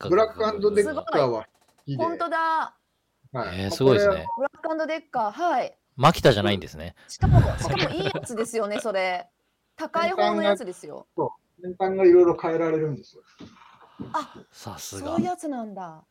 [0.07, 1.45] ブラックデッカーは。
[1.97, 2.75] 本当だ。
[3.31, 4.27] はいえー、すごいですこれね。
[4.37, 5.77] ブラックデッカー、はい。
[5.97, 6.95] マキタじゃないんですね。
[7.09, 9.27] しかも、しかもいいやつですよね、それ。
[9.75, 11.07] 高い方のやつですよ。
[11.61, 13.23] 先端がいろいろ変えられるんですよ。
[14.13, 15.25] あ、さすがそういう。
[15.25, 16.05] やつなんだ。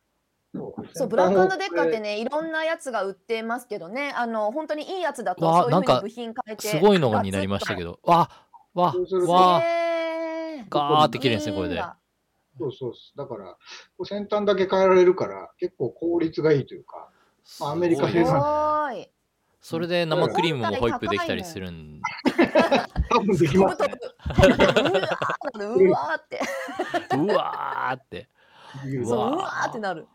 [0.53, 6.67] そうそう、ブラックデッカーってね、いろんなやつが売ってますけどね、あの、本当にいいやつだと、わなんかそういうふうに部品変えて。
[6.67, 7.99] すごいのになりましたけど。
[8.03, 8.29] わ、
[8.73, 9.63] わわ、
[10.69, 11.83] ガーって綺麗ですね、これで。
[12.59, 13.57] そうそうだから、
[14.05, 17.09] 先端だけ変えられるから、結構効率がいいというか、
[17.59, 19.09] まあアメリカすごいす製なごい。
[19.61, 22.01] それで生クリームもホイップできたりするん
[23.09, 23.93] 多分できますね。
[25.55, 26.39] うわーって。
[27.17, 28.29] うわーって。
[28.85, 30.07] うわーってなる。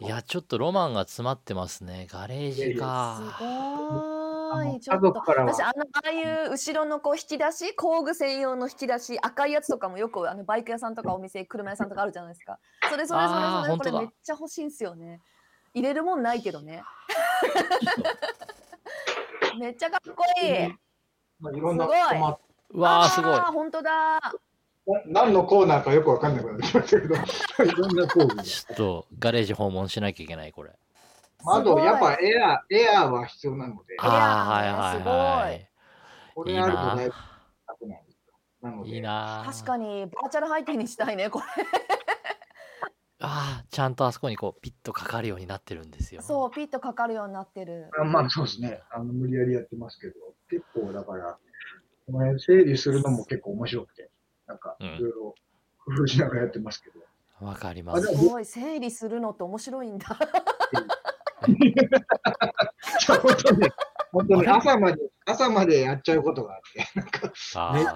[0.00, 2.06] いや、ちょっとロマンが詰まってますね。
[2.10, 3.36] ガレージすか。
[3.38, 4.15] ごい。
[4.52, 5.06] あの家ちょっと。
[5.08, 5.52] 族からは。
[5.52, 12.58] 私あのああいう後ろのこう引き出し工具専用の引き出し赤いやつとかもよくあのバイク屋さんとかお店車屋さんとかあるじゃないですか。
[12.90, 15.20] それそれそれそれこれめっちゃ欲しいんすよね。
[15.74, 16.82] 入れるもんないけどね。
[19.58, 20.48] めっちゃかっこいい。
[21.38, 21.98] まあ、いろんなすごい。
[22.80, 23.40] わー、すごい。
[23.40, 24.18] 本当だ。
[24.86, 27.14] な何のコーナーかよくわかんなくなってきましたけど、
[27.64, 28.42] いろんな工具が。
[28.42, 30.72] ちょっとガレージ訪問しなきゃいけない、これ。
[31.44, 35.70] まああと、すごいやっぱエアー、エアーは必要なので、あああ、はいはいはい。
[36.34, 37.14] これあるとだいぶ
[37.66, 38.34] 楽なんですよ。
[38.62, 41.44] なので、いいなー確かにバーチャル背景にしたいねこれ
[43.20, 46.20] ああ、ちゃんとあそこにこうピッとかかるようになってるんですよ。
[46.20, 48.82] そうピッとかかるようになってるあまあそうですね。
[48.90, 50.14] あの無理やりやってますけど、
[50.50, 51.38] 結構だから、
[52.06, 54.10] この辺整理するのも結構面白くて、
[54.46, 55.34] なんかうんいろいろ
[55.86, 57.00] 工夫しながらやってますけど。
[57.40, 60.06] わかりますすごい整理するのって面白いんだ
[61.46, 63.70] 本当に、
[64.12, 64.46] 本当に。
[64.48, 67.32] 朝まで、朝までやっちゃうことがあって、なんか、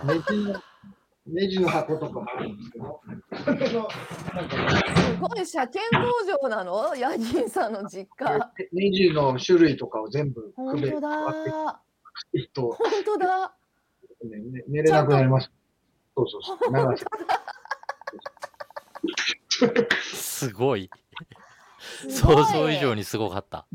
[0.06, 0.62] ね、ネジの、
[1.26, 3.00] ネジの箱とかもあるんですけど、
[3.36, 6.96] すごい車検工場なの？
[6.96, 8.52] ヤギンさんの実家。
[8.72, 11.54] ネジの種類とかを全部本区別当変わってだ
[12.54, 13.54] 本当だ。
[14.24, 15.52] ねね、寝れなくなります。
[16.16, 16.58] そうそうそう。
[20.02, 20.90] すごい。
[22.08, 23.66] 想像以上にすごかった。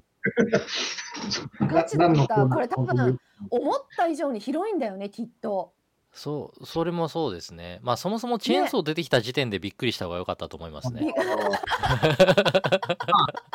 [1.61, 2.45] ガチだった。
[2.47, 5.73] これ多分思った以上に広いんだよねきっと。
[6.11, 7.79] そう、それもそうですね。
[7.83, 11.13] まあそもそもチェーンソー出てきた時点でびっくりした方が良かったと思いますね。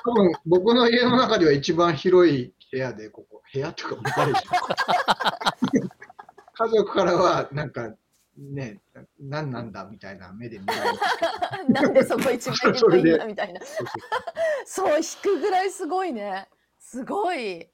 [0.05, 4.43] 多分僕の家の中では一番広い部屋で、ここ、部屋とかもあるし
[6.55, 7.95] 家族からは、なんか、
[8.41, 8.81] ね、
[9.21, 10.99] 何なんだみたいな目で見られる。
[11.69, 13.11] なんでそこ一番それで。
[13.11, 13.61] 広いんだみたいな。
[14.65, 16.49] そう引くぐらいすごいね。
[16.79, 17.69] すごい。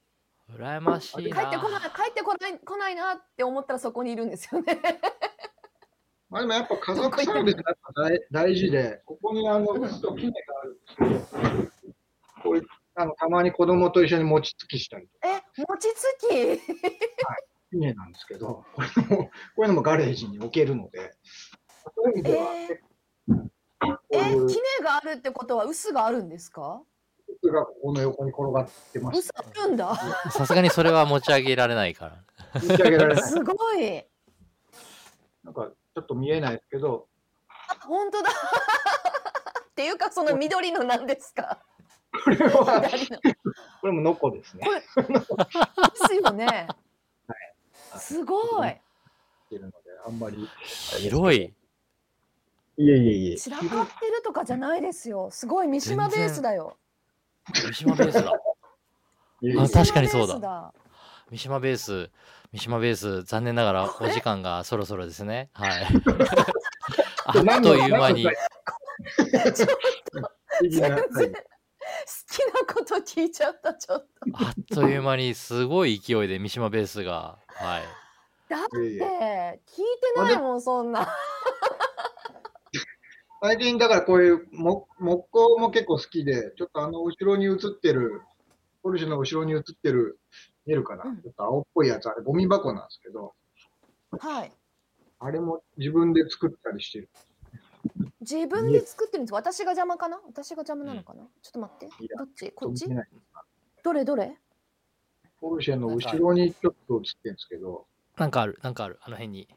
[0.53, 1.41] 羨ましいな。
[1.43, 4.81] 帰ってこない帰ってこない来ないなって思ったらそこにいるんですよね。
[6.29, 11.95] まあでもやっぱ家族サービスがやっぱ大大事で、ここにあの、うちと杵があるんですけど、
[12.43, 16.61] こういうあのたまに子供と一緒に餅つきしたりとか、え餅つき？
[17.79, 21.15] 杵なんですけど、 これもこういうのもガレージに置けるので、
[21.95, 22.81] そういう意味では、え
[23.29, 26.83] こうえいうキネがあるってことは臼があるんですか？
[27.41, 29.33] 服がここの横に転がってます臼。
[29.37, 29.95] あるんだ。
[30.31, 32.07] さすがにそれは持ち上げられないか
[32.55, 32.61] ら。
[32.61, 33.23] 持ち上げられない。
[33.25, 34.05] すごい。
[35.45, 37.09] なんかちょっと見えないですけど、
[37.87, 38.31] 本当だ。
[39.71, 41.59] っていうかその緑の何ですか？
[42.25, 42.83] これは、
[43.83, 44.67] これもノコですね。
[44.97, 45.07] で
[46.09, 46.67] すよね
[47.97, 48.79] すごいっ
[49.49, 50.49] ていうので、あんまり。
[50.99, 51.55] 広い。
[52.79, 53.37] いえいえいえ。
[53.37, 56.77] 散らかってるとかじゃないですよすごい三島ベースだよ
[57.55, 58.33] 三島ベースだ。
[59.63, 60.75] あ確かにそうだ
[61.31, 62.09] 三島ベースだ
[62.53, 65.51] 三島ベース、残念ながらお時間がそろそろですね。
[65.53, 65.87] はい。
[67.27, 68.31] あっという間に、ちょ
[70.63, 71.33] 全然
[72.47, 74.07] なこと聞いちゃったちょっと。
[74.35, 77.83] あっという間にすごい勢いで三島ベースが、はい。
[78.49, 79.07] だって聞いて
[80.17, 81.09] ないもんそんな。
[83.43, 88.23] 最近だからこういう木木工も結構好きで、ちょっとあの後ろに映ってる、
[88.83, 90.19] ポルシェの後ろに映ってる、
[90.65, 91.23] 見えるかな、うん。
[91.23, 93.35] ちょっと青っぽいやつ、あれゴミ箱なんですけど、
[94.19, 94.53] はい。
[95.19, 97.09] あれも自分で作ったりしてる。
[98.21, 100.21] 自分で作ってるんです私が邪魔かな？
[100.27, 101.89] 私が邪魔なのかな、ちょっと待って。
[102.17, 102.53] どっち？
[102.53, 102.87] こっち？
[103.85, 104.37] どれどれ？
[105.41, 109.49] ポルシェの後ろにちょっと映ってるんですけど、なんかある、なんかある、あの辺に。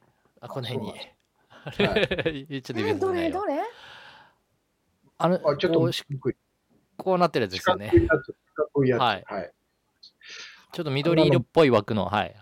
[0.41, 0.93] あ、この辺に。
[1.73, 3.13] ちょっと指えど。
[3.13, 3.31] れ？
[3.31, 3.63] どれ？
[5.17, 5.91] あの、あ、ちょっとこう。
[6.97, 7.91] こうなってるやつです四よね。
[8.73, 8.91] 角い。
[8.91, 9.23] はい。
[9.25, 9.53] はい。
[10.73, 12.35] ちょっと緑色っぽい枠の、はい。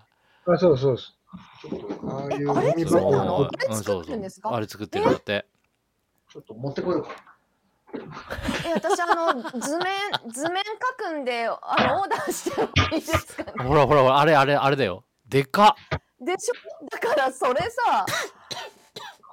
[0.48, 1.14] あ、そうそうです。
[1.62, 3.12] ちょっと、ああいうえあれゴミそう。
[3.12, 4.56] なのあれ作ってるんですか？
[4.56, 5.46] あれ作ってるんだって。
[6.38, 7.10] ちょっと持ってこようか。
[8.68, 9.88] え私あの図面
[10.32, 10.64] 図面
[11.00, 11.52] 書くんであ
[11.88, 13.64] のオーダーしてもいいですかね？
[13.64, 15.04] ほらほらほら、あれあれあれだよ。
[15.28, 16.86] でかっでしょ？
[16.92, 18.06] だからそれさ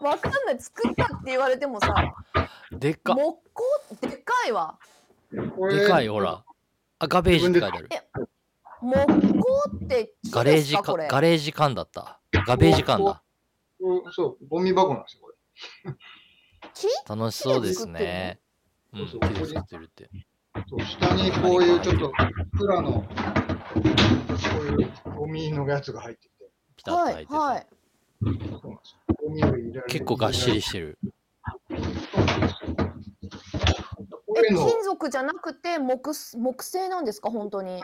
[0.01, 1.95] わかんない作ったって言われてもさ
[2.73, 3.63] でっかっ木工？
[4.01, 4.79] でかいわ
[5.31, 6.43] でかい、ほら。
[7.01, 7.89] あ、ガベージって書いてある。
[8.81, 12.21] 木工って木ガレージかガレージ缶だった。
[12.47, 13.21] ガベージ缶だ。
[13.81, 15.35] うんそう、ゴミ箱なんですよ、これ。
[16.75, 16.89] 木？
[17.09, 18.41] 楽しそうですね。
[18.93, 20.11] 木で作ってるって。
[20.69, 22.13] そう下にこういうちょっと、
[22.57, 23.09] プラの、こ
[24.63, 26.31] ういうゴミのやつが入ってて、
[26.77, 27.39] ピタッとはい入ってて。
[27.39, 27.67] はい
[28.25, 28.49] そうなんで
[28.85, 29.17] すよ。
[29.23, 30.99] ゴミを入れられる結構がっしりしてる。
[34.37, 37.31] え金属じゃなくて木木製なんですか？
[37.31, 37.81] 本当に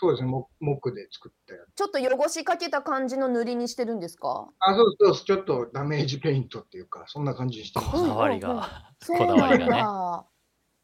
[0.00, 1.74] そうですね、木木で作ったやつ。
[1.74, 4.48] ちょっと汚しかけた感じの塗りにしてるんですか？
[4.60, 7.90] あ、そうそうちょっとダメージペイントっていうか、そんな感じにしてます。
[7.90, 8.92] こだわりが。
[9.06, 9.70] こだわりがね。
[9.72, 10.24] だ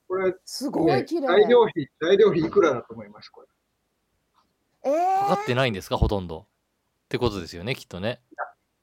[0.09, 3.31] これ、すごねい綺麗、材料費、材料費いくらだと思います？
[3.31, 3.46] これ。
[4.87, 5.96] えーかかってないんですか？
[5.96, 6.40] ほとんど。
[6.40, 6.44] っ
[7.09, 8.20] てことですよね、きっとね。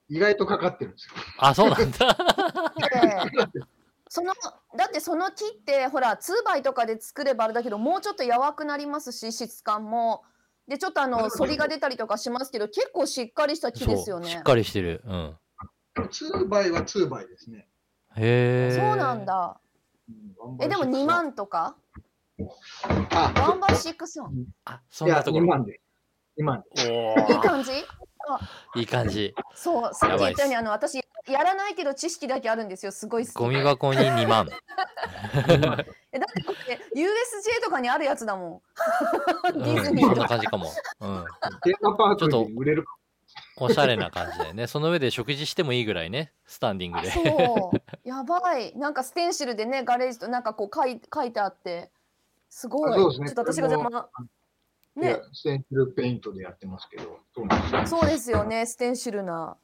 [0.08, 1.14] 意外とかかってるんですよ。
[1.38, 2.16] あ、そうなんだ。
[4.12, 4.34] でその
[4.76, 10.22] だってその木ってほら2倍とかで作ればあれだけどもうちょっと柔くなりますし質感も
[10.68, 15.02] でちょっとあの反りが出たりとかしますけど結構しっかりした木ですよそう、しねっかりしてる。
[15.06, 15.38] うん。
[15.96, 17.68] 2倍は2倍ですね。
[18.16, 18.78] へえ。
[18.78, 19.24] そうなん。
[19.24, 19.58] だ
[20.08, 21.04] うんえでも2。
[21.06, 21.76] 万とか？
[23.10, 25.46] あ、ワンバイシックスワンあ、そいや、2んなところ。
[25.46, 25.80] 万で。
[26.38, 27.14] 2万で。
[27.16, 27.72] おいいー感じ？
[28.76, 29.34] いい感じ。
[29.54, 34.48] そうさっき言ったようにやあの私やらないけど知識だけあるんですよすごい好きゴミ箱に2万。
[36.12, 38.62] えだってこれ USJ とかにあるやつだも
[39.44, 39.54] ん。
[39.54, 40.22] うん、ディズニそんーとか。
[40.22, 40.70] な感じかも。
[41.00, 41.24] うん。
[41.62, 42.96] テーマパークに売れるか
[43.56, 44.66] おしゃれな感じだよね。
[44.66, 47.10] その上で食事してもいいぐらいね、スタンディングで。
[47.10, 48.08] そう。
[48.08, 48.76] やばい。
[48.76, 51.90] なんかステンシルでねガレージとなんかこう書い書いてあって。
[52.48, 52.92] すごい。
[52.92, 53.26] あそうですね。
[53.28, 54.08] ちょっと私が邪魔。
[54.96, 55.22] いやね。
[55.32, 57.86] ステンシルペイントでやってますけど、そうなんですよ。
[57.86, 58.66] そうですよね。
[58.66, 59.56] ステンシルな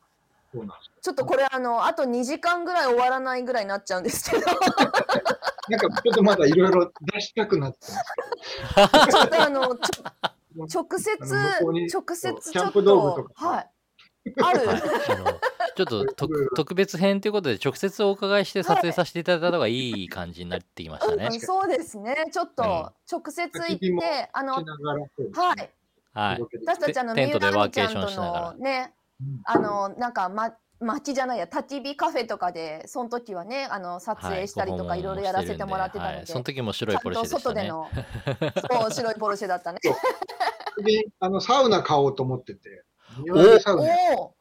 [1.03, 4.47] ちょっとこれあのあと2時間ぐらい終わらないぐらいになっちゃうんですけど。
[5.69, 7.79] なんかちょっとまだいろいろ出したくなって
[8.75, 9.11] ます。
[9.11, 9.77] ちょっとあの
[10.67, 13.71] ちょ直接直接ちょっキャンプ道具とはい。
[14.43, 14.71] ある。
[14.71, 14.81] あの
[15.77, 21.29] ちょっと 特特別編ということで直接お伺いして撮影させていただいた方がいい感じになってきましたね。
[21.31, 21.41] うん。
[21.41, 22.31] そうですね。
[22.33, 22.69] ちょっとうん。
[22.69, 24.31] 直接行ってうですね
[25.35, 25.71] はい。
[26.15, 26.43] はい。
[26.67, 28.53] 私たちあのテントでワーケーション美ちゃんとしながら。
[28.53, 28.98] のねうん
[29.45, 36.27] あのなんかま薪じゃないや焚き火カフェとかでその時はねあの撮影したりとかはいろいろやらせてもらってたので、はい。
[36.27, 37.43] その時も白いポルシェでしたね。
[37.43, 37.89] 外での。
[38.81, 39.81] そう白いポルシェだったね。
[40.85, 42.85] であのサウナ買おうと思ってて、
[43.29, 43.35] お。
[43.35, 43.43] ナ、
[44.19, 44.35] お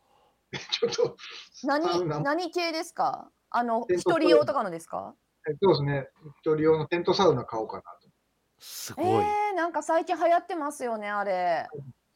[0.53, 1.17] ちょっと、
[1.63, 2.19] 何ナ。
[2.19, 3.31] 何系ですか？
[3.49, 5.15] あの一人用とかのですか？
[5.49, 6.07] えそうですね、
[6.39, 7.87] 一人用のテントサウナ買おうかなと。
[8.05, 8.11] え
[8.59, 9.05] すごい。
[9.05, 11.67] ー、なんか最近流行ってますよねあれ。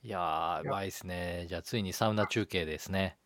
[0.03, 1.45] いやー、うまいですね。
[1.47, 3.17] じゃあついにサウナ中継ですね。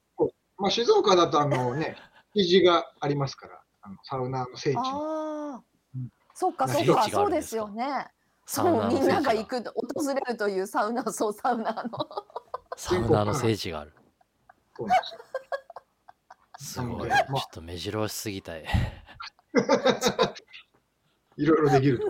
[0.57, 1.95] まあ、静岡だとあのね、
[2.35, 4.81] 築地がありますから、あのサウナの聖地の。
[4.81, 5.63] ああ
[5.95, 7.49] うん、そっかそっ聖地があかそうでるんですか？
[7.49, 8.07] すよね。
[8.45, 11.89] サウそうみんながが行くと訪れるというサウナそうサウナの。
[12.75, 13.93] サウナの聖地がある。
[14.75, 15.21] そうなんですよ。
[16.57, 17.09] すごい。
[17.09, 18.65] ちょっと目白押しすぎたい。
[21.37, 22.05] いろいろできると。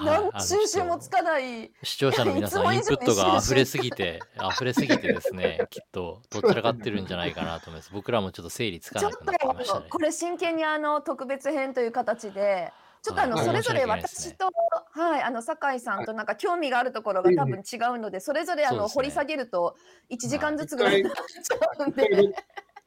[0.00, 1.70] 何収集もつかない。
[1.82, 4.20] 視聴者の皆さん、インプットが溢れすぎて、
[4.52, 7.90] 溢れすぎてですね、 きっと、どちらかってるんじゃないかなと思います。
[7.92, 9.84] 僕らもちょっと整理つかちょっなくなってきましたね。
[9.84, 14.50] とこれ真剣にあの特別編という形でちょっとあのはいそれぞれ私と
[14.92, 19.76] はいあの酒井さんとなんか興味があるところが多分違うのでそれぞれあの掘り下げると
[20.10, 22.34] 1時間ずつぐらいになっちゃうんで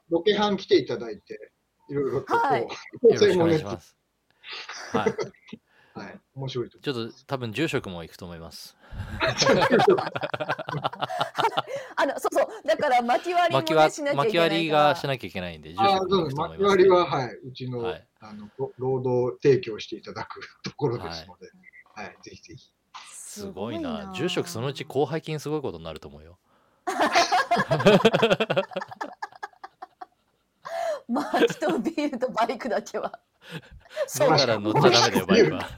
[0.10, 1.52] ロケハン来ていただいて、
[1.90, 2.70] いろいろとこう、はいよ
[3.04, 3.98] ろしくお願いねします。
[4.92, 5.14] はい。
[5.96, 8.76] はい、面白いとちょっと多分住職も行くと思います。
[11.96, 16.36] あのそうそうだから巻き割り巻き割もねしなきゃい巻きけない割りからがしなきゃいけないんで、住職も行そうです。
[16.36, 16.58] くと思います。
[16.58, 21.50] 巻き割りは、はい、うちの,、はいあのろ労働提供していただくところですので、
[21.94, 22.74] はい、ぜひぜひ。
[23.14, 24.12] すごいな。
[24.14, 26.38] 住職そのうち広背筋すごいことになると思うよ。
[31.08, 33.20] マーチとビールとバイクだけは。
[34.20, 35.70] だから乗っちゃダメだよバイクは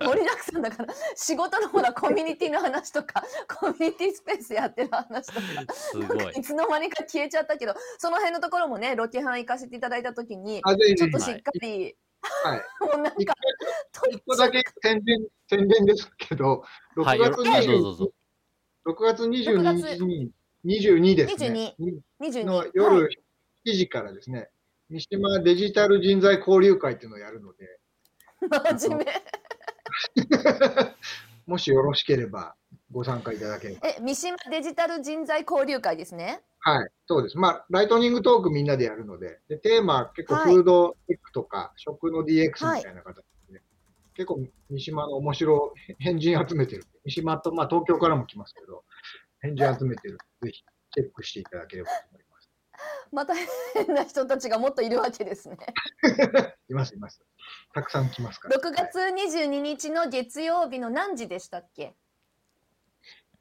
[0.00, 11.18] 盛りだくさんだから仕事のほらコミュニティの話とかコミュニティスペースやってる話とかすごいいつの間にか消えちゃったけどその辺のところもねロケハン行かせていただいた時にあ、ぜひちょっと。
[11.18, 12.62] しっかり、はい。
[12.84, 13.34] もうなん一か
[13.98, 16.64] 個一個だけ宣伝、宣伝ですけど、
[16.96, 18.12] 6はいよ月ろあどうぞどうぞ
[18.84, 20.32] 20 6月22日に、
[20.64, 21.74] 22ですね。
[22.20, 23.08] 22のはい夜
[23.68, 24.48] 7時からですね、
[24.88, 27.78] 三島デジタル人材交流会っていうのをやるので、
[28.76, 29.06] 真面目
[31.46, 32.54] もしよろしければ
[32.90, 33.88] ご参加いただければ。
[33.88, 36.42] え三島デジタル人材交流会ですね？
[36.60, 37.38] はい、そうです。
[37.38, 43.62] まあ、ライトニングトークみんなでやるので、でテーマは結構はいフードテックとか、食の DX みたいな形で、
[44.14, 46.84] 結構三島の面白い変人集めてる。
[47.04, 48.84] 三島と、まあ東京からも来ますけど、
[49.40, 50.18] 変人集めてる。
[50.42, 50.62] ぜひ
[50.92, 52.17] チェックしていただければと思います。
[53.12, 53.34] また
[53.74, 55.56] 変な人たちがもっといるわけですね
[56.68, 57.20] います、います。
[57.72, 58.56] たくさん来ますから。
[58.56, 61.94] 6月22日の月曜日の何時でしたっけ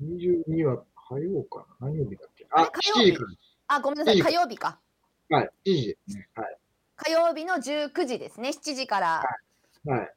[0.02, 1.88] ？22は火曜かな？
[1.88, 2.48] 何曜日だっけ？
[2.52, 3.26] あ火曜日7時か
[3.68, 4.80] あごめんなさい7時火曜日か
[5.30, 5.38] ら。
[5.38, 6.30] はい、7時ですね。
[6.36, 6.58] はい。
[6.96, 9.24] 火曜日の19時ですね7時から
[9.86, 10.14] はい。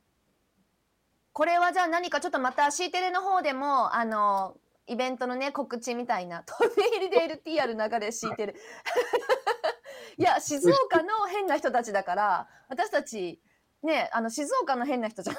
[1.33, 4.57] これはじゃあ何かちょっとまた C テレの方でもあの
[4.91, 6.43] イベントのね告知みたいな。
[6.43, 8.55] 飛び入りで LTR 流れ C テレ
[10.19, 13.41] いや静岡の変な人たちだから私たち
[13.85, 15.39] ねあの静岡の変な人じゃな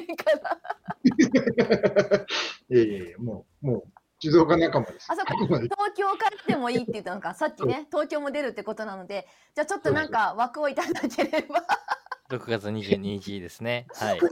[0.00, 0.60] いから。
[2.68, 3.82] いえいえいえ、もう、もう、
[4.20, 5.06] 静岡仲間です。
[5.10, 7.34] あそこ 東京帰ってもいいって言ったのか。
[7.34, 11.64] さっきね東京も出るってことなのでじゃあちょっとなんか枠をいただければ。
[12.28, 13.86] 6月22日ですね。
[13.94, 14.20] はい。
[14.20, 14.28] 火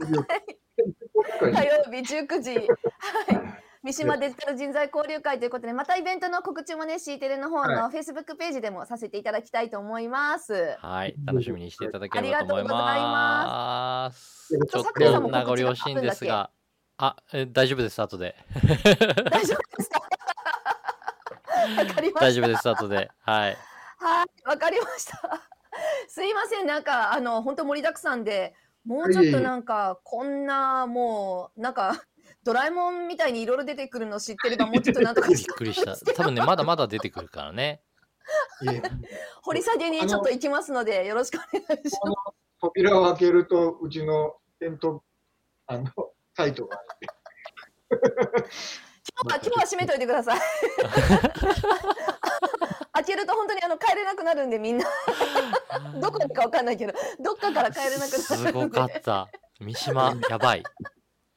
[1.63, 2.55] 曜日19時。
[2.57, 10.75] はい三島デジタル人材交流会ということでまたイベントの告知もね C テレの方の Facebook ページでもさせていただきたいと思います。
[10.79, 15.11] はい楽しみにしていただければと思いますちょっと名
[15.43, 16.49] 残惜しいんですが
[16.97, 18.35] あえ大丈夫です後で
[19.31, 20.01] 大丈夫ですか？
[21.77, 22.19] わかりました。
[22.19, 23.57] 大丈夫です後ではい
[24.01, 25.19] はい、わかりました。
[26.07, 28.55] すいません、なんか、あの、本当盛りだくさんで。
[28.85, 32.01] もうちょっとなんか、こんな、もう、なんか。
[32.43, 37.81] ドラえもんみたいにいろいろ出てくるの知ってれば、もうちょっとなんとかびっくりした多分ねまだまだ出てくるからね
[39.41, 42.15] 掘り下げにちょっと行きますので、よろしくお願いしこまの
[42.61, 45.03] 扉を開けると、うちのテント、
[45.67, 45.85] あの、
[46.35, 47.07] サイトがあって、
[48.51, 48.81] す。
[49.23, 50.39] 今日は、今日は閉めといてください。
[52.93, 54.85] 開けると、本当に、あの、帰れなくなるんで、みんな。
[56.01, 58.17] どこにかわかんないけど、どっかから帰れなくなるんで。
[58.17, 59.27] すごかった
[59.59, 60.63] 三島やばい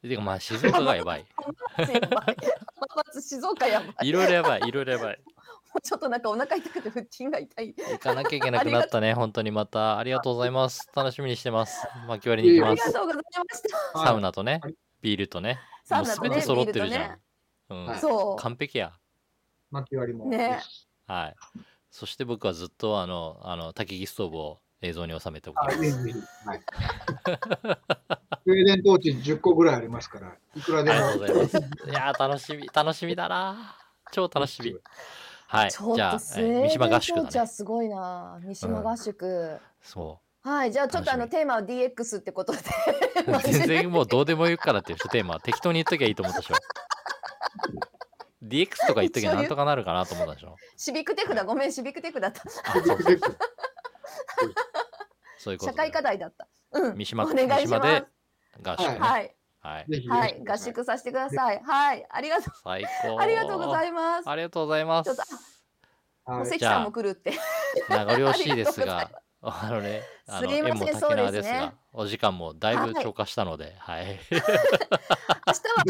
[0.08, 1.26] てかまあ静岡がやばい。
[1.78, 2.36] やばい。
[2.76, 4.08] 浜松静岡やばい。
[4.08, 5.20] いろいろやばいいろいろやばい。
[5.26, 7.74] もうちょっとなんかお腹痛くて腹筋が痛い。
[7.74, 9.98] 行かなきゃいけなくなったね本当にまた。
[9.98, 10.90] ありがとうございます。
[10.94, 11.86] 楽しみにしてます。
[12.08, 12.84] 巻き割りに行きます。
[12.84, 13.62] ありがとうございまし
[13.94, 14.06] た。
[14.06, 14.74] サウナとねはい。
[15.00, 15.54] ビールとね。
[15.54, 17.18] もうサウナとね全て揃ってるじゃん、
[17.70, 17.86] うん。
[17.86, 18.92] はいそ完璧や。
[19.70, 20.26] 巻き割りも。
[20.26, 20.60] ね。
[21.06, 21.36] はい。
[21.90, 25.78] そして僕はずっとあのあの焚き木ストーブを映像に収めておきまあ、す。
[25.78, 26.62] はい。
[28.44, 31.38] スウェーデントーチ10個ぐらいありますから、いくらでもありがとう。
[31.38, 33.76] ございますいやー楽しみ楽しみだな
[34.10, 34.74] 超楽しみ
[35.46, 38.40] はいちょっじゃあとスウェーデンえー三島合宿トーチはだねすごいな。
[38.42, 39.60] 三島合宿。
[39.82, 42.58] そはい、じゃあちょっとあのテーマは DX ってことで。
[42.58, 46.54] う 全然もうどうでもいいからっていうテーマは適当に言っときゃいいと思ったでしょ
[48.42, 51.44] DX とか言っときゃなんとかなるかなと思ったでしょ シビックテクだ。
[51.44, 52.40] ごめん、シビックテクだった。
[52.42, 52.98] あそうそう
[55.38, 56.48] そういうことで社会課題だった。
[56.72, 56.96] うん。
[56.96, 58.21] 三島お願いし三島でます。
[58.62, 58.98] 合宿ね。
[58.98, 60.06] はい、はい。
[60.08, 61.62] はい、合宿させてください。
[61.64, 62.54] はい、ありがとう。
[62.64, 63.20] 最高。
[63.20, 64.28] ありがとうございます。
[64.28, 65.06] ありがとうございます。
[65.06, 65.22] ちょっと
[66.30, 67.32] もうはい関さんも来るって。
[67.88, 71.58] 名残惜しいですがあのねあのすいません縁も竹縄ですそうですね。
[71.58, 74.20] がお時間もだいぶはい超過したのではい。
[74.30, 74.44] 明日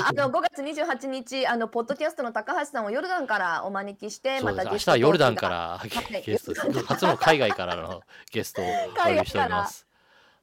[0.01, 6.23] はあの5月28日あのポッドキャストの高橋さんをヨルダンからお招きしてまたゲスト日はヨルダンからい。
[6.23, 8.69] ゲスト初の海外からのゲストをお
[9.05, 9.87] 呼びしております。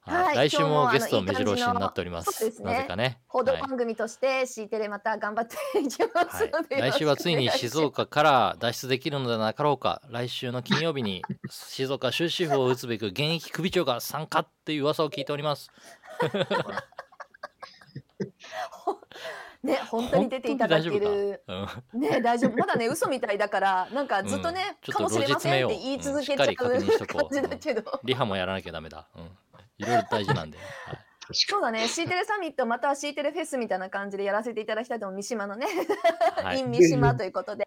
[0.10, 2.52] はいはい、来週ももゲスト目白押しになっております。
[2.52, 2.74] すね。
[2.74, 3.20] なぜかね。
[3.28, 3.62] 報道はい。
[3.62, 6.52] 番組として C テレまた頑張っていきますはい。
[6.52, 10.02] ので、来週はついに静岡から脱出できるのではなかろうか。
[10.10, 15.70] 来週の金曜日に 静岡終止符を打つべく現役首長が参加っていう噂を聞いております。
[18.20, 18.34] く
[19.64, 21.44] ね本当に出ていただける。
[21.94, 22.00] うん。
[22.00, 22.58] ね大丈夫。
[22.58, 29.24] まだね嘘みたいだからなんかずっとね、かもしれませんって言い続けちゃう感じだけど、リハもやらなきゃダメだ、うん、
[29.78, 31.00] いろいろ大事なんで、 はい。
[31.32, 31.88] そうだね。
[31.88, 35.18] C テレサミットまたは C テレフェスみたいな感じでやらせていただきたいと思う。
[35.18, 35.68] 三島のね、
[36.44, 36.60] はい。
[36.62, 37.66] in 三島ということで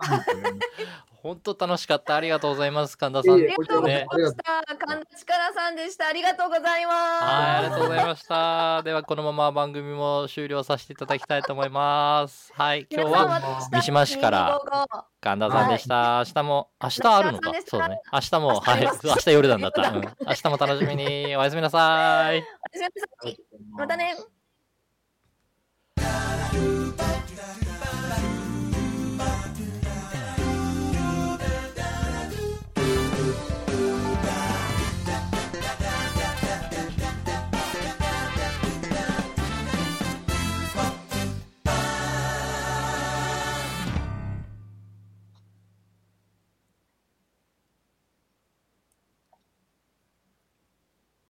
[1.22, 2.16] 本当楽しかった。
[2.16, 2.96] ありがとうございます。
[2.96, 3.34] 神田さん。
[3.34, 4.76] ありがとうございねました。
[4.76, 6.06] 神田力さんでした。
[6.06, 6.96] ありがとうございます。
[6.96, 8.82] はい、ありがとうございました。
[8.82, 12.52] では、このまま番組も終了させていただきたいと思います。
[12.54, 16.24] はい、今日は三島市から255神田さんでした。
[16.26, 18.00] 明日も、明日あるのかそうだね。
[18.10, 19.90] 明日も、はい、明日夜なんだった。
[19.90, 21.36] うん、明日も楽しみに。
[21.36, 22.38] おやすみなさい。
[22.38, 23.36] おやすみなさい
[23.76, 24.14] またね。「